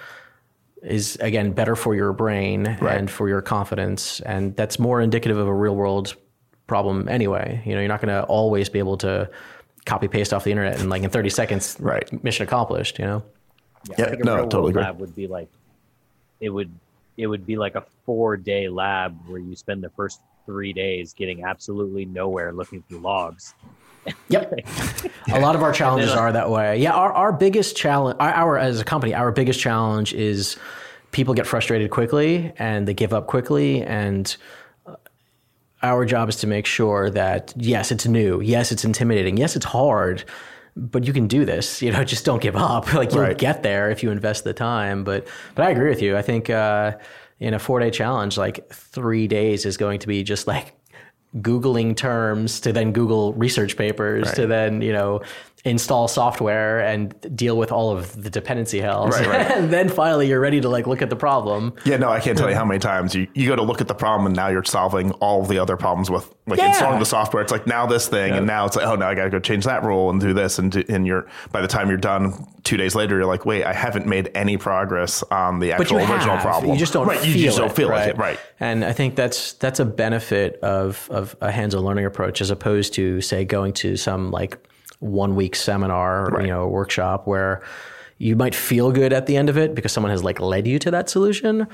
[0.83, 4.19] is again better for your brain and for your confidence.
[4.21, 6.15] And that's more indicative of a real world
[6.67, 9.29] problem anyway you know you're not going to always be able to
[9.85, 12.23] copy paste off the internet and like in 30 seconds Right.
[12.23, 13.23] mission accomplished you know
[13.97, 14.83] Yeah, I think no, real totally world agree.
[14.83, 15.47] lab would be like
[16.41, 16.69] it would
[17.17, 21.13] it would be like a four day lab where you spend the first three days
[21.13, 23.53] getting absolutely nowhere looking through logs.
[24.29, 24.53] Yep.
[25.33, 26.77] a lot of our challenges then, are that way.
[26.77, 30.57] Yeah, our, our biggest challenge, our, our as a company, our biggest challenge is
[31.11, 33.81] people get frustrated quickly and they give up quickly.
[33.83, 34.33] And
[35.83, 39.65] our job is to make sure that yes, it's new, yes, it's intimidating, yes, it's
[39.65, 40.23] hard,
[40.75, 41.81] but you can do this.
[41.81, 42.91] You know, just don't give up.
[42.93, 43.37] Like you'll Right.
[43.37, 45.03] get there if you invest the time.
[45.03, 46.15] But but I agree with you.
[46.17, 46.97] I think uh,
[47.39, 50.73] in a four day challenge, like three days is going to be just like
[51.37, 55.21] googling terms to then google research papers to then you know
[55.65, 59.51] install software and deal with all of the dependency hells Right, right.
[59.57, 62.37] and then finally you're ready to like look at the problem Yeah, no, I can't
[62.37, 64.47] tell you how many times you, you go to look at the problem and now
[64.47, 66.67] you're solving all the other problems with like Yeah.
[66.69, 67.43] installing the software.
[67.43, 69.39] It's like now this thing, and now it's like, oh, now I got to go
[69.39, 70.59] change that rule and do this.
[70.59, 73.65] And, do, and you're, by the time you're done two days later, you're like, wait,
[73.65, 76.41] I haven't made any progress on the actual original have.
[76.41, 76.71] problem.
[76.71, 78.05] You just don't right, feel you just don't feel right?
[78.05, 78.17] like it.
[78.17, 78.39] Right.
[78.61, 82.93] And I think that's that's a benefit of of a hands-on learning approach as opposed
[82.93, 84.57] to say going to some like
[84.99, 86.45] one week seminar or Right.
[86.45, 87.61] you know workshop where
[88.17, 90.79] you might feel good at the end of it because someone has like led you
[90.79, 91.67] to that solution,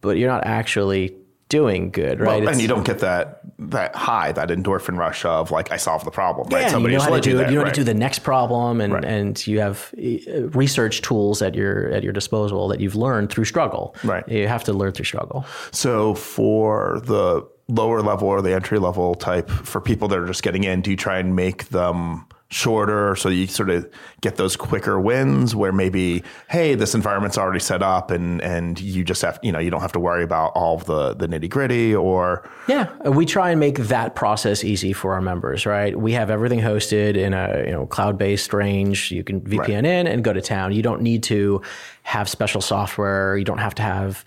[0.00, 1.14] but you're not actually
[1.48, 2.40] doing good, right?
[2.42, 6.04] Well, and you don't get that that high, that endorphin rush of like I solved
[6.04, 6.48] the problem.
[6.50, 6.72] Yeah, right?
[6.74, 7.34] and you know how to do it.
[7.34, 9.04] there, You know how to do the next problem, and Right.
[9.04, 13.44] and you have uh, research tools at your at your disposal that you've learned through
[13.44, 13.94] struggle.
[14.02, 14.26] Right.
[14.28, 15.44] You have to learn through struggle.
[15.70, 20.42] So for the lower level or the entry level type, for people that are just
[20.42, 23.90] getting in, do you try and make them shorter so you sort of
[24.20, 29.02] get those quicker wins where maybe, hey, this environment's already set up and and you
[29.02, 31.94] just have you know you don't have to worry about all the the nitty gritty
[31.94, 35.98] or Yeah, we try and make that process easy for our members, right?
[35.98, 39.10] We have everything hosted in a you know cloud-based range.
[39.10, 40.72] You can VPN in and go to town.
[40.72, 41.60] You don't need to
[42.04, 43.36] have special software.
[43.36, 44.24] You don't have to have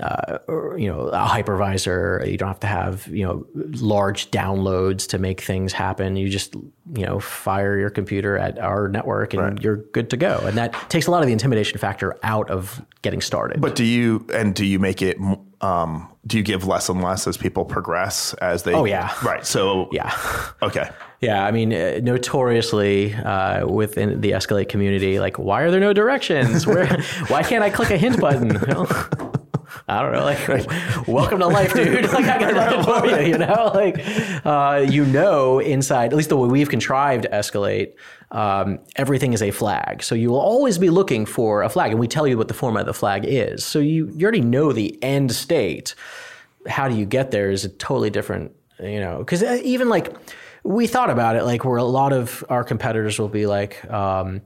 [0.00, 2.30] uh, or, you know, a hypervisor.
[2.30, 6.16] You don't have to have you know large downloads to make things happen.
[6.16, 10.40] You just you know fire your computer at our network and you're good to go.
[10.44, 13.60] And that takes a lot of the intimidation factor out of getting started.
[13.60, 15.18] But do you and do you make it?
[15.60, 18.72] Um, do you give less and less as people progress as they?
[18.72, 19.12] Oh, yeah.
[19.22, 19.44] Right.
[19.46, 20.14] So yeah.
[20.62, 20.88] Okay.
[21.20, 25.92] Yeah, I mean, uh, notoriously uh, within the Escalate community, like, why are there no
[25.92, 26.66] directions?
[26.66, 26.86] Where,
[27.28, 28.58] why can't I click a hint button?
[28.70, 28.86] Well,
[29.90, 30.24] I don't know.
[30.24, 32.04] Like, like, welcome to life, dude.
[32.10, 33.32] Like, I got that for you.
[33.32, 34.00] You know, like,
[34.46, 37.94] uh, you know, inside at least the way we've contrived Escalate,
[38.30, 40.02] um, everything is a flag.
[40.02, 42.54] So you will always be looking for a flag, and we tell you what the
[42.54, 43.64] format of the flag is.
[43.64, 45.94] So you you already know the end state.
[46.68, 50.14] How do you get there is a totally different, you know, because even like
[50.62, 54.42] we thought about it like where a lot of our competitors will be like um,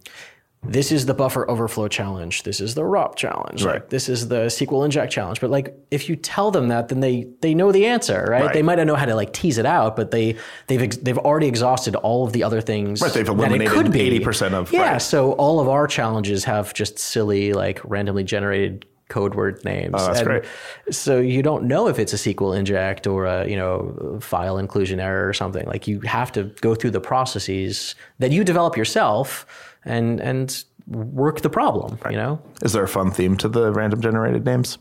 [0.66, 3.74] this is the buffer overflow challenge this is the ROP challenge Right.
[3.74, 7.00] like this is the SQL inject challenge but like if you tell them that then
[7.00, 8.52] they they know the answer right, Right.
[8.54, 10.36] they might not know how to like tease it out but they
[10.66, 13.72] they've ex- they've already exhausted all of the other things Right, they've that it eliminated
[13.74, 15.02] could be 80% of- yeah right.
[15.02, 20.06] so all of our challenges have just silly like randomly generated code word names Oh,
[20.06, 20.44] that's And great.
[20.90, 24.98] so you don't know if it's a SQL inject or a you know file inclusion
[24.98, 25.66] error or something.
[25.66, 29.46] Like you have to go through the processes that you develop yourself
[29.84, 31.98] and and work the problem.
[32.10, 32.42] You know.
[32.62, 34.78] Is there a fun theme to the random generated names?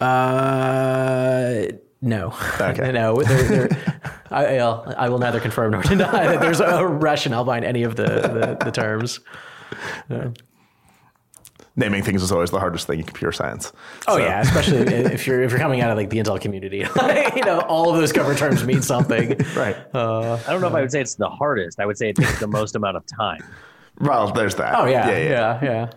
[0.00, 1.62] Uh,
[2.02, 2.92] no, Okay.
[2.92, 3.22] no.
[3.22, 7.64] There, there, I, I'll- I will neither confirm nor deny that there's a rationale behind
[7.64, 9.20] any of the the, the terms.
[11.78, 13.70] Naming things is always the hardest thing in computer science.
[14.08, 14.78] Oh So- yeah, especially
[15.12, 16.78] if you're if you're coming out of like the Intel community,
[17.36, 19.36] you know, all of those cover terms mean something.
[19.54, 19.76] Right.
[19.94, 21.78] I don't know if I would say it's the hardest.
[21.78, 23.40] I would say it takes the most amount of time.
[24.00, 24.74] Well, there's that.
[24.76, 25.18] Oh yeah, Yeah.
[25.18, 25.60] yeah, yeah.
[25.62, 25.90] yeah.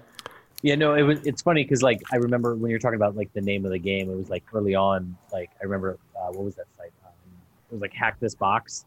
[0.61, 1.25] Yeah, no, it was.
[1.25, 3.79] It's funny because like I remember when you're talking about like the name of the
[3.79, 4.09] game.
[4.11, 5.15] It was like early on.
[5.31, 6.91] Like I remember uh, what was that site?
[7.05, 7.11] Um,
[7.69, 8.83] it was like hack this box,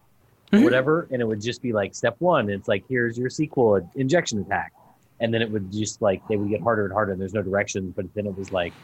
[0.52, 2.50] or whatever, and it would just be like step one.
[2.50, 4.74] It's like here's your SQL injection attack,
[5.20, 7.12] and then it would just like they would get harder and harder.
[7.12, 8.74] and There's no directions, but then it was like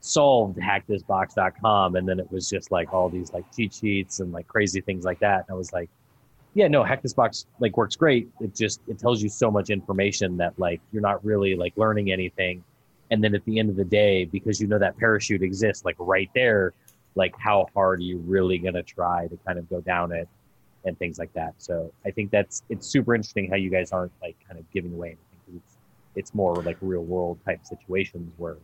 [0.00, 4.46] solved hackthisbox.com, and then it was just like all these like cheat sheets and like
[4.46, 5.44] crazy things like that.
[5.46, 5.90] And I was like
[6.54, 8.28] yeah, no, hack this box like works great.
[8.40, 12.10] It just it tells you so much information that like you're not really like learning
[12.10, 12.64] anything.
[13.10, 15.96] And then at the end of the day, because you know that parachute exists like
[15.98, 16.72] right there,
[17.14, 20.28] like how hard are you really gonna try to kind of go down it
[20.84, 21.54] and things like that.
[21.58, 24.92] So I think that's it's super interesting how you guys aren't like kind of giving
[24.94, 25.62] away anything.
[25.64, 25.76] It's
[26.16, 28.56] it's more like real world type situations where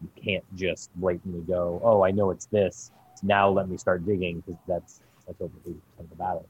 [0.00, 2.90] you can't just blatantly go, oh, I know it's this.
[3.22, 6.46] Now let me start digging because that's that's of the battle.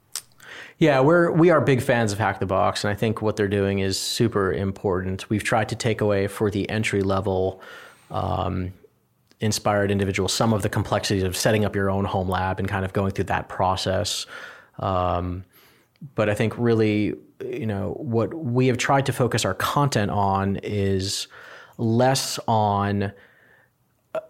[0.78, 3.48] Yeah, we're we are big fans of Hack the Box, and I think what they're
[3.48, 5.30] doing is super important.
[5.30, 7.60] We've tried to take away for the entry level
[8.10, 8.72] um,
[9.40, 12.84] inspired individuals some of the complexities of setting up your own home lab and kind
[12.84, 14.26] of going through that process.
[14.78, 15.44] Um,
[16.14, 20.56] but I think really, you know, what we have tried to focus our content on
[20.62, 21.28] is
[21.78, 23.12] less on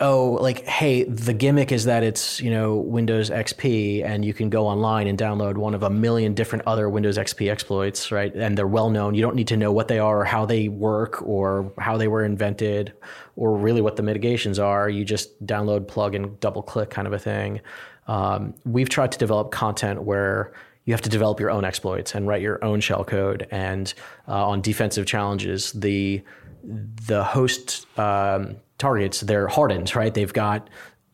[0.00, 4.48] oh, like, hey, the gimmick is that it's, you know, Windows XP and you can
[4.48, 8.32] go online and download one of a million different other Windows XP exploits, right?
[8.32, 9.14] And they're well known.
[9.14, 12.06] You don't need to know what they are or how they work or how they
[12.06, 12.92] were invented
[13.34, 14.88] or really what the mitigations are.
[14.88, 17.60] You just download, plug, and double click kind of a thing.
[18.06, 20.52] Um, we've tried to develop content where
[20.84, 23.48] you have to develop your own exploits and write your own shell code.
[23.50, 23.92] And
[24.28, 26.22] uh, on defensive challenges, the
[26.64, 30.12] the host um, targets they're hardened, right?
[30.12, 30.68] They've got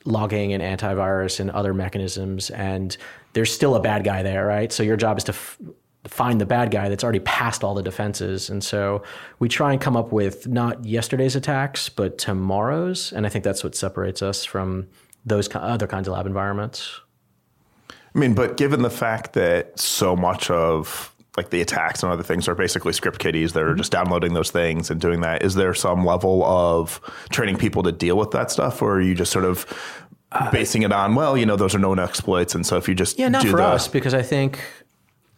[0.05, 2.97] logging and antivirus and other mechanisms, and
[3.35, 4.73] there's still a bad guy there, right?
[4.73, 5.59] So your job is to f-
[6.07, 8.49] find the bad guy that's already passed all the defenses.
[8.49, 9.03] And so
[9.39, 13.13] we try and come up with not yesterday's attacks, but tomorrow's.
[13.13, 14.89] And I think that's what separates us from
[15.27, 17.01] those other kinds of lab environments.
[18.15, 22.23] I mean, but given the fact that so much of like the attacks and other
[22.23, 23.79] things are basically script kiddies that are mm-hmm.
[23.79, 27.93] just downloading those things and doing that, is there some level of training people to
[27.93, 29.67] deal with that stuff, or are you just sort of
[30.33, 32.95] uh, basing it on, well, you know, those are known exploits, and so if you
[32.95, 34.61] just Yeah, not for the, us because I think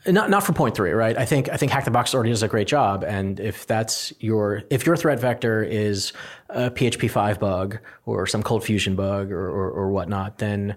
[0.07, 1.17] not not for Point3, right?
[1.19, 4.13] I think I think Hack the Box already does a great job, and if that's
[4.19, 6.13] your if your threat vector is
[6.49, 10.77] a PHP five bug or some Cold Fusion bug or or, or whatnot, then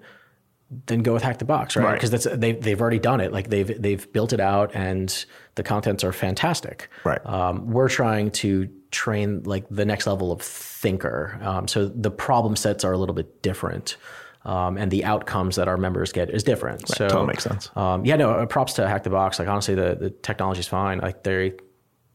[0.86, 1.86] then go with Hack the Box, right?
[1.86, 1.94] Right.
[1.94, 3.32] Because that's they they've already done it.
[3.32, 6.90] Like they've they've built it out, and the contents are fantastic.
[7.04, 7.24] Right.
[7.26, 11.40] Um, we're trying to train like the next level of thinker.
[11.42, 13.98] Um, so the problem sets are a little bit different.
[14.46, 16.90] Um, and the outcomes that our members get is different.
[16.90, 17.70] so totally makes sense.
[17.78, 18.32] Um, yeah, no.
[18.32, 19.40] uh, Props to Hack the Box.
[19.40, 21.00] Like honestly, the the technology's fine.
[21.00, 21.54] Like they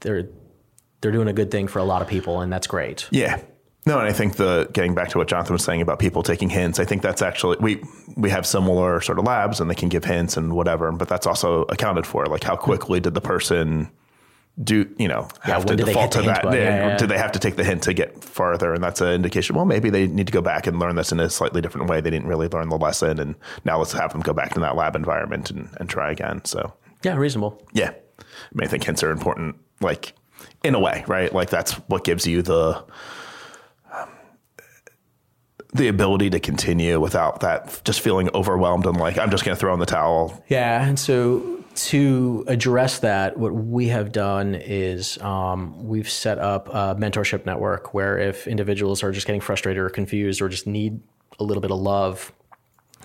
[0.00, 0.28] they're
[1.00, 3.08] they're doing a good thing for a lot of people, and that's great.
[3.10, 3.40] Yeah.
[3.88, 6.50] No, and I think the getting back to what Jonathan was saying about people taking
[6.50, 7.82] hints, I think that's actually we
[8.16, 11.26] we have similar sort of labs and they can give hints and whatever, but that's
[11.26, 12.26] also accounted for.
[12.26, 13.90] Like how quickly did the person
[14.62, 16.24] do you know have to default to that?
[16.24, 16.50] hint button?
[16.58, 16.96] They- Yeah, yeah.
[16.96, 18.74] Do they have to take the hint to get farther?
[18.74, 19.54] And that's an indication.
[19.56, 22.00] Well, maybe they need to go back and learn this in a slightly different way.
[22.00, 24.74] They didn't really learn the lesson, and now let's have them go back to that
[24.76, 26.44] lab environment and, and try again.
[26.44, 26.74] So
[27.04, 27.62] Yeah, reasonable.
[27.72, 30.12] yeah, I mean, I think hints are important, like
[30.64, 31.32] in a way, right?
[31.32, 32.84] Like that's what gives you the
[35.78, 39.60] the ability to continue without that just feeling overwhelmed and like I'm just going to
[39.60, 40.44] throw in the towel.
[40.48, 46.68] Yeah, and so to address that, what we have done is um, we've set up
[46.68, 51.00] a mentorship network where if individuals are just getting frustrated or confused or just need
[51.38, 52.32] a little bit of love,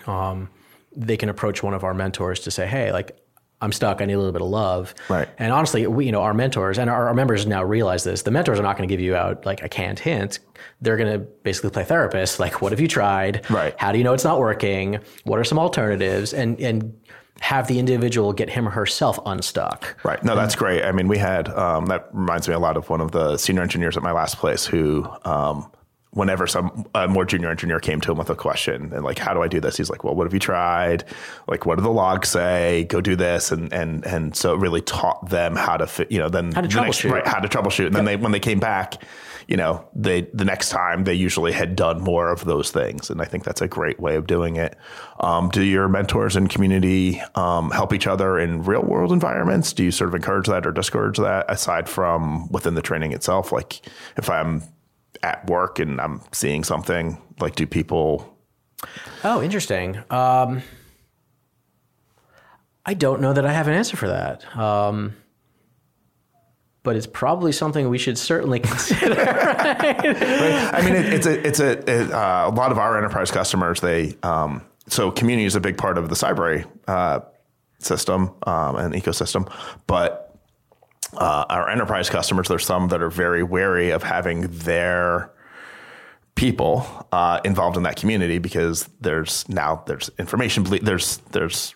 [0.06, 0.50] um,
[0.94, 3.18] they can approach one of our mentors to say, "Hey, like."
[3.60, 4.02] I'm stuck.
[4.02, 4.94] I need a little bit of love.
[5.08, 5.28] Right.
[5.38, 8.22] And honestly, we, you know, our mentors and our, our members now realize this.
[8.22, 10.38] The mentors are not going to give you out like a canned hint.
[10.80, 12.38] They're going to basically play therapist.
[12.38, 13.48] Like, what have you tried?
[13.48, 13.74] Right.
[13.78, 14.98] How do you know it's not working?
[15.24, 16.34] What are some alternatives?
[16.34, 16.94] And and
[17.40, 19.96] have the individual get him or herself unstuck.
[20.04, 20.22] Right.
[20.22, 20.84] No, that's great.
[20.84, 23.62] I mean, we had um, that reminds me a lot of one of the senior
[23.62, 25.06] engineers at my last place who.
[25.24, 25.70] Um,
[26.14, 29.34] Whenever some a more junior engineer came to him with a question and like, how
[29.34, 29.76] do I do this?
[29.76, 31.04] He's like, well, what have you tried?
[31.46, 32.84] Like, what do the logs say?
[32.88, 36.10] Go do this, and and and so it really taught them how to fit.
[36.10, 37.10] You know, then How to the next- troubleshoot.
[37.10, 37.26] right?
[37.26, 37.86] How to troubleshoot.
[37.86, 39.02] And then they when they came back,
[39.48, 43.20] you know, they the next time they usually had done more of those things, and
[43.20, 44.76] I think that's a great way of doing it.
[45.20, 49.72] Um, do your mentors and community um, help each other in real world environments?
[49.72, 53.50] Do you sort of encourage that or discourage that aside from within the training itself?
[53.52, 53.80] Like
[54.16, 54.62] if I'm
[55.24, 58.36] at work and I'm seeing something, like do people?
[59.24, 59.96] Oh, interesting.
[60.10, 60.62] Um,
[62.84, 64.56] I don't know that I have an answer for that.
[64.56, 65.16] Um,
[66.82, 69.14] but it's probably something we should certainly consider.
[69.14, 73.30] right I mean, it, it's a it's a it, uh, a lot of our enterprise
[73.30, 73.80] customers.
[73.80, 77.20] They um, so community is a big part of the Cyber uh,
[77.78, 79.50] system um, and ecosystem,
[79.86, 80.33] but
[81.16, 85.30] uh, our enterprise customers, there's some that are very wary of having their
[86.34, 91.74] people uh, involved in that community because there's now there's information ble- there's there's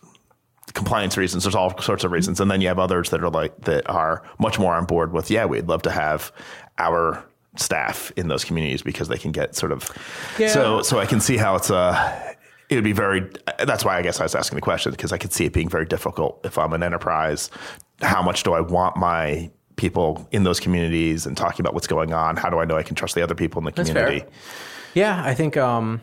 [0.75, 2.41] compliance reasons there's all sorts of reasons.
[2.41, 5.31] And then you have others that are like that are much more on board with
[5.31, 6.33] yeah we'd love to have
[6.79, 7.25] our
[7.57, 9.91] staff in those communities because they can get sort of
[10.53, 12.37] so so I can see how it's a
[12.69, 13.29] it would be very
[13.65, 15.69] that's why I guess I was asking the question because I could see it being
[15.69, 17.51] very difficult if I'm an enterprise
[18.01, 22.13] how much do I want my people in those communities and talking about what's going
[22.13, 24.25] on how do I know I can trust the other people in the community
[24.95, 26.01] yeah, I think um,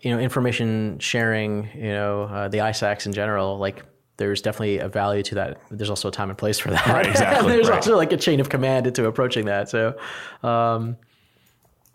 [0.00, 1.68] you know information sharing.
[1.74, 3.84] You know uh, the ISACs in general, like.
[4.16, 5.62] There's definitely a value to that.
[5.70, 6.86] There's also a time and place for that.
[6.86, 7.76] Right, exactly, There's right.
[7.76, 9.70] also like a chain of command into approaching that.
[9.70, 9.96] So,
[10.42, 10.98] um,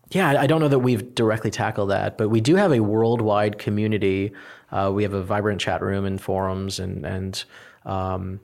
[0.09, 2.79] yeah, I I don't know that we've directly tackled that, but we do have a
[2.79, 4.33] worldwide community.
[4.71, 7.43] Uh, we have a vibrant chat room and forums, and and
[7.85, 8.39] um,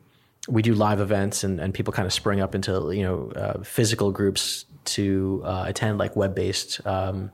[0.48, 3.64] we do live events, and, and people kind of spring up into you know uh,
[3.64, 7.32] physical groups to uh, attend like web based um,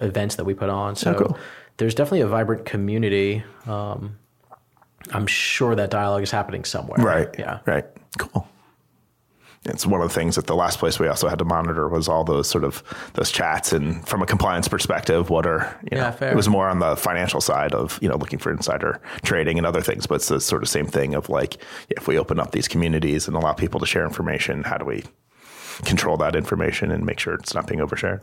[0.00, 0.96] events that we put on.
[0.96, 1.38] So cool.
[1.76, 3.44] there's definitely a vibrant community.
[3.66, 4.18] Um,
[5.10, 6.98] I'm sure that dialogue is happening somewhere.
[7.04, 7.28] Right.
[7.38, 7.58] Yeah.
[7.66, 7.84] Right.
[8.18, 8.48] Cool.
[9.64, 12.08] It's one of the things that the last place we also had to monitor was
[12.08, 12.82] all those sort of
[13.14, 16.32] those chats and from a compliance perspective, what are you know Yeah, fair.
[16.32, 19.66] it was more on the financial side of, you know, looking for insider trading and
[19.66, 21.58] other things, but it's the sort of same thing of like
[21.90, 25.04] if we open up these communities and allow people to share information, how do we
[25.84, 28.22] control that information and make sure it's not being overshared?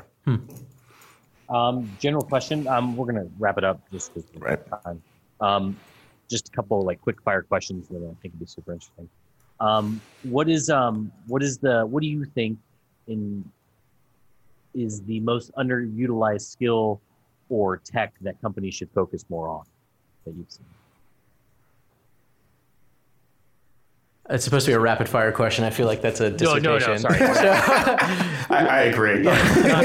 [1.49, 2.67] Um, general question.
[2.67, 4.59] Um, we're gonna wrap it up just because Right.
[4.83, 5.01] time.
[5.39, 5.77] Um,
[6.29, 9.09] just a couple like quick fire questions that I think would be super interesting.
[9.59, 12.57] Um, what is um, what is the what do you think
[13.07, 13.43] in
[14.73, 17.01] is the most underutilized skill
[17.49, 19.63] or tech that companies should focus more on
[20.25, 20.65] that you've seen?
[24.31, 25.65] It's supposed to be a rapid fire question.
[25.65, 26.63] I feel like that's a dissertation.
[26.63, 27.35] No, no, no, dissertation.
[27.35, 27.49] sorry.
[28.51, 29.21] I, I agree.
[29.23, 29.33] Not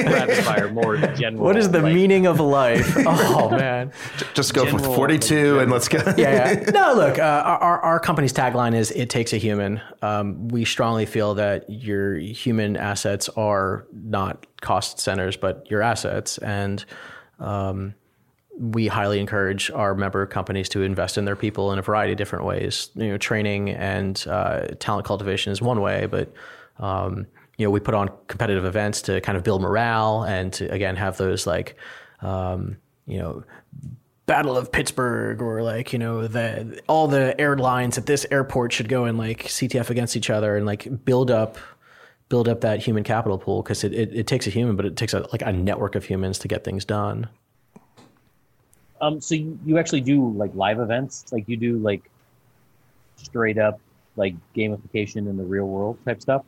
[0.05, 1.42] rapid fire, more general.
[1.45, 2.95] What is the like- meaning of life?
[3.07, 3.90] Oh man.
[4.34, 5.99] Just go for General- 42 and let's go.
[6.18, 6.70] yeah, yeah.
[6.70, 11.07] No, look, uh, our, our company's tagline is "It takes a human." Um, we strongly
[11.07, 16.84] feel that your human assets are not cost centers, but your assets, and
[17.38, 17.95] um,
[18.59, 22.18] we highly encourage our member companies to invest in their people in a variety of
[22.18, 22.90] different ways.
[22.94, 26.32] You know, training and uh, talent cultivation is one way, but
[26.78, 27.26] um,
[27.57, 30.96] you know, we put on competitive events to kind of build morale and to again
[30.96, 31.76] have those like,
[32.20, 32.76] um,
[33.07, 33.44] you know,
[34.26, 38.88] Battle of Pittsburgh or like you know the all the airlines at this airport should
[38.88, 41.59] go and like CTF against each other and like build up
[42.30, 44.96] build up that human capital pool because it, it, it takes a human, but it
[44.96, 47.28] takes a, like a network of humans to get things done.
[49.01, 52.11] Um, so you, you actually do like live events, like you do like
[53.16, 53.80] straight up
[54.16, 56.45] like gamification in the real world type stuff.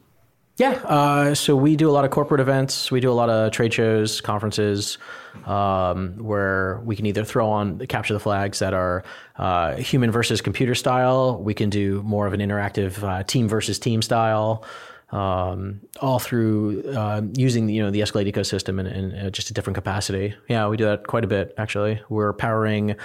[0.59, 2.91] Yeah, uh, so we do a lot of corporate events.
[2.91, 4.97] We do a lot of trade shows, conferences,
[5.45, 9.05] um, where we can either throw on capture the flags that are
[9.37, 11.43] uh, human versus computer style.
[11.43, 14.65] We can do more of an interactive uh, team versus team style,
[15.11, 19.77] um, all through uh, using you know the Escalate ecosystem in, in, just a different
[19.77, 20.35] capacity.
[20.49, 22.01] Yeah, we do that quite a bit actually.
[22.09, 22.97] We're powering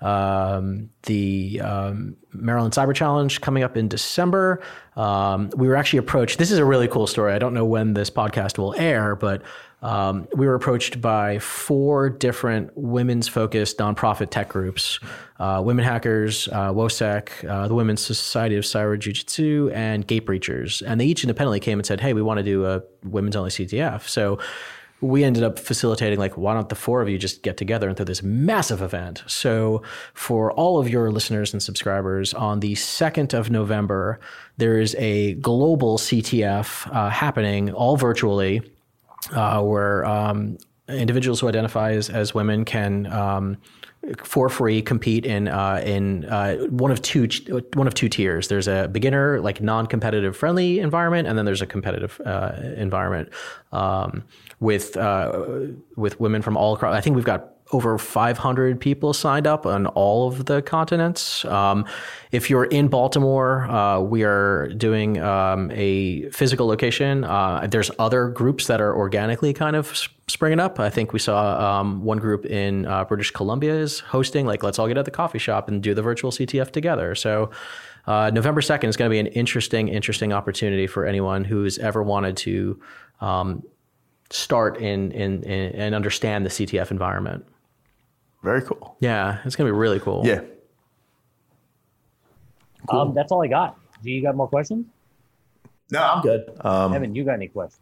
[0.00, 4.62] um, the um, Maryland Cyber Challenge coming up in December.
[4.96, 6.38] Um, we were actually approached.
[6.38, 7.32] This is a really cool story.
[7.32, 9.42] I don't know when this podcast will air, but
[9.82, 14.98] um, we were approached by four different women's focused nonprofit tech groups
[15.38, 20.26] uh, Women Hackers, uh, WOSEC, uh, the Women's Society of Cyber Jiu Jitsu, and Gate
[20.26, 20.82] Breachers.
[20.86, 23.48] And they each independently came and said, hey, we want to do a women's only
[23.48, 24.06] CTF.
[24.06, 24.38] So
[25.00, 27.96] we ended up facilitating like why don't the four of you just get together and
[27.96, 29.82] throw this massive event so
[30.14, 34.20] for all of your listeners and subscribers on the 2nd of november
[34.58, 38.62] there is a global ctf uh, happening all virtually
[39.32, 43.56] uh, where um, individuals who identify as, as women can um,
[44.24, 47.28] for free compete in uh, in uh, one of two
[47.74, 48.48] one of two tiers.
[48.48, 53.28] There's a beginner like non-competitive friendly environment, and then there's a competitive uh, environment
[53.72, 54.24] um,
[54.60, 55.46] with uh,
[55.96, 56.94] with women from all across.
[56.94, 61.44] I think we've got over 500 people signed up on all of the continents.
[61.44, 61.86] Um,
[62.32, 67.22] if you're in Baltimore, uh, we are doing um, a physical location.
[67.22, 69.96] Uh, there's other groups that are organically kind of
[70.28, 70.80] springing up.
[70.80, 74.78] I think we saw um, one group in uh, British Columbia is hosting, like, let's
[74.78, 77.14] all get at the coffee shop and do the virtual CTF together.
[77.14, 77.50] So,
[78.06, 82.02] uh, November 2nd is going to be an interesting, interesting opportunity for anyone who's ever
[82.02, 82.80] wanted to
[83.20, 83.62] um,
[84.30, 87.46] start in, in, in, and understand the CTF environment.
[88.42, 88.96] Very cool.
[89.00, 90.22] Yeah, it's going to be really cool.
[90.24, 90.40] Yeah.
[92.88, 93.00] Cool.
[93.00, 93.78] Um, that's all I got.
[94.02, 94.86] Do you got more questions?
[95.90, 96.50] No, I'm good.
[96.60, 97.80] Um, Evan, you got any questions?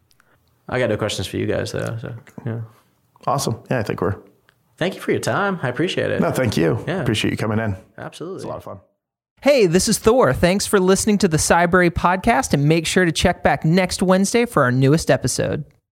[0.68, 1.96] I got no questions for you guys though.
[2.01, 2.61] So yeah.
[3.26, 3.62] Awesome.
[3.70, 4.16] Yeah, I think we're.
[4.76, 5.59] Thank you for your time.
[5.62, 6.20] I appreciate it.
[6.20, 6.82] No, thank you.
[6.86, 7.03] Yeah.
[7.03, 7.76] Appreciate you coming in.
[7.96, 8.36] Absolutely.
[8.36, 8.80] It's a lot of fun.
[9.40, 10.32] Hey, this is Thor.
[10.32, 14.46] Thanks for listening to the Cybrary podcast and make sure to check back next Wednesday
[14.46, 15.64] for our newest episode.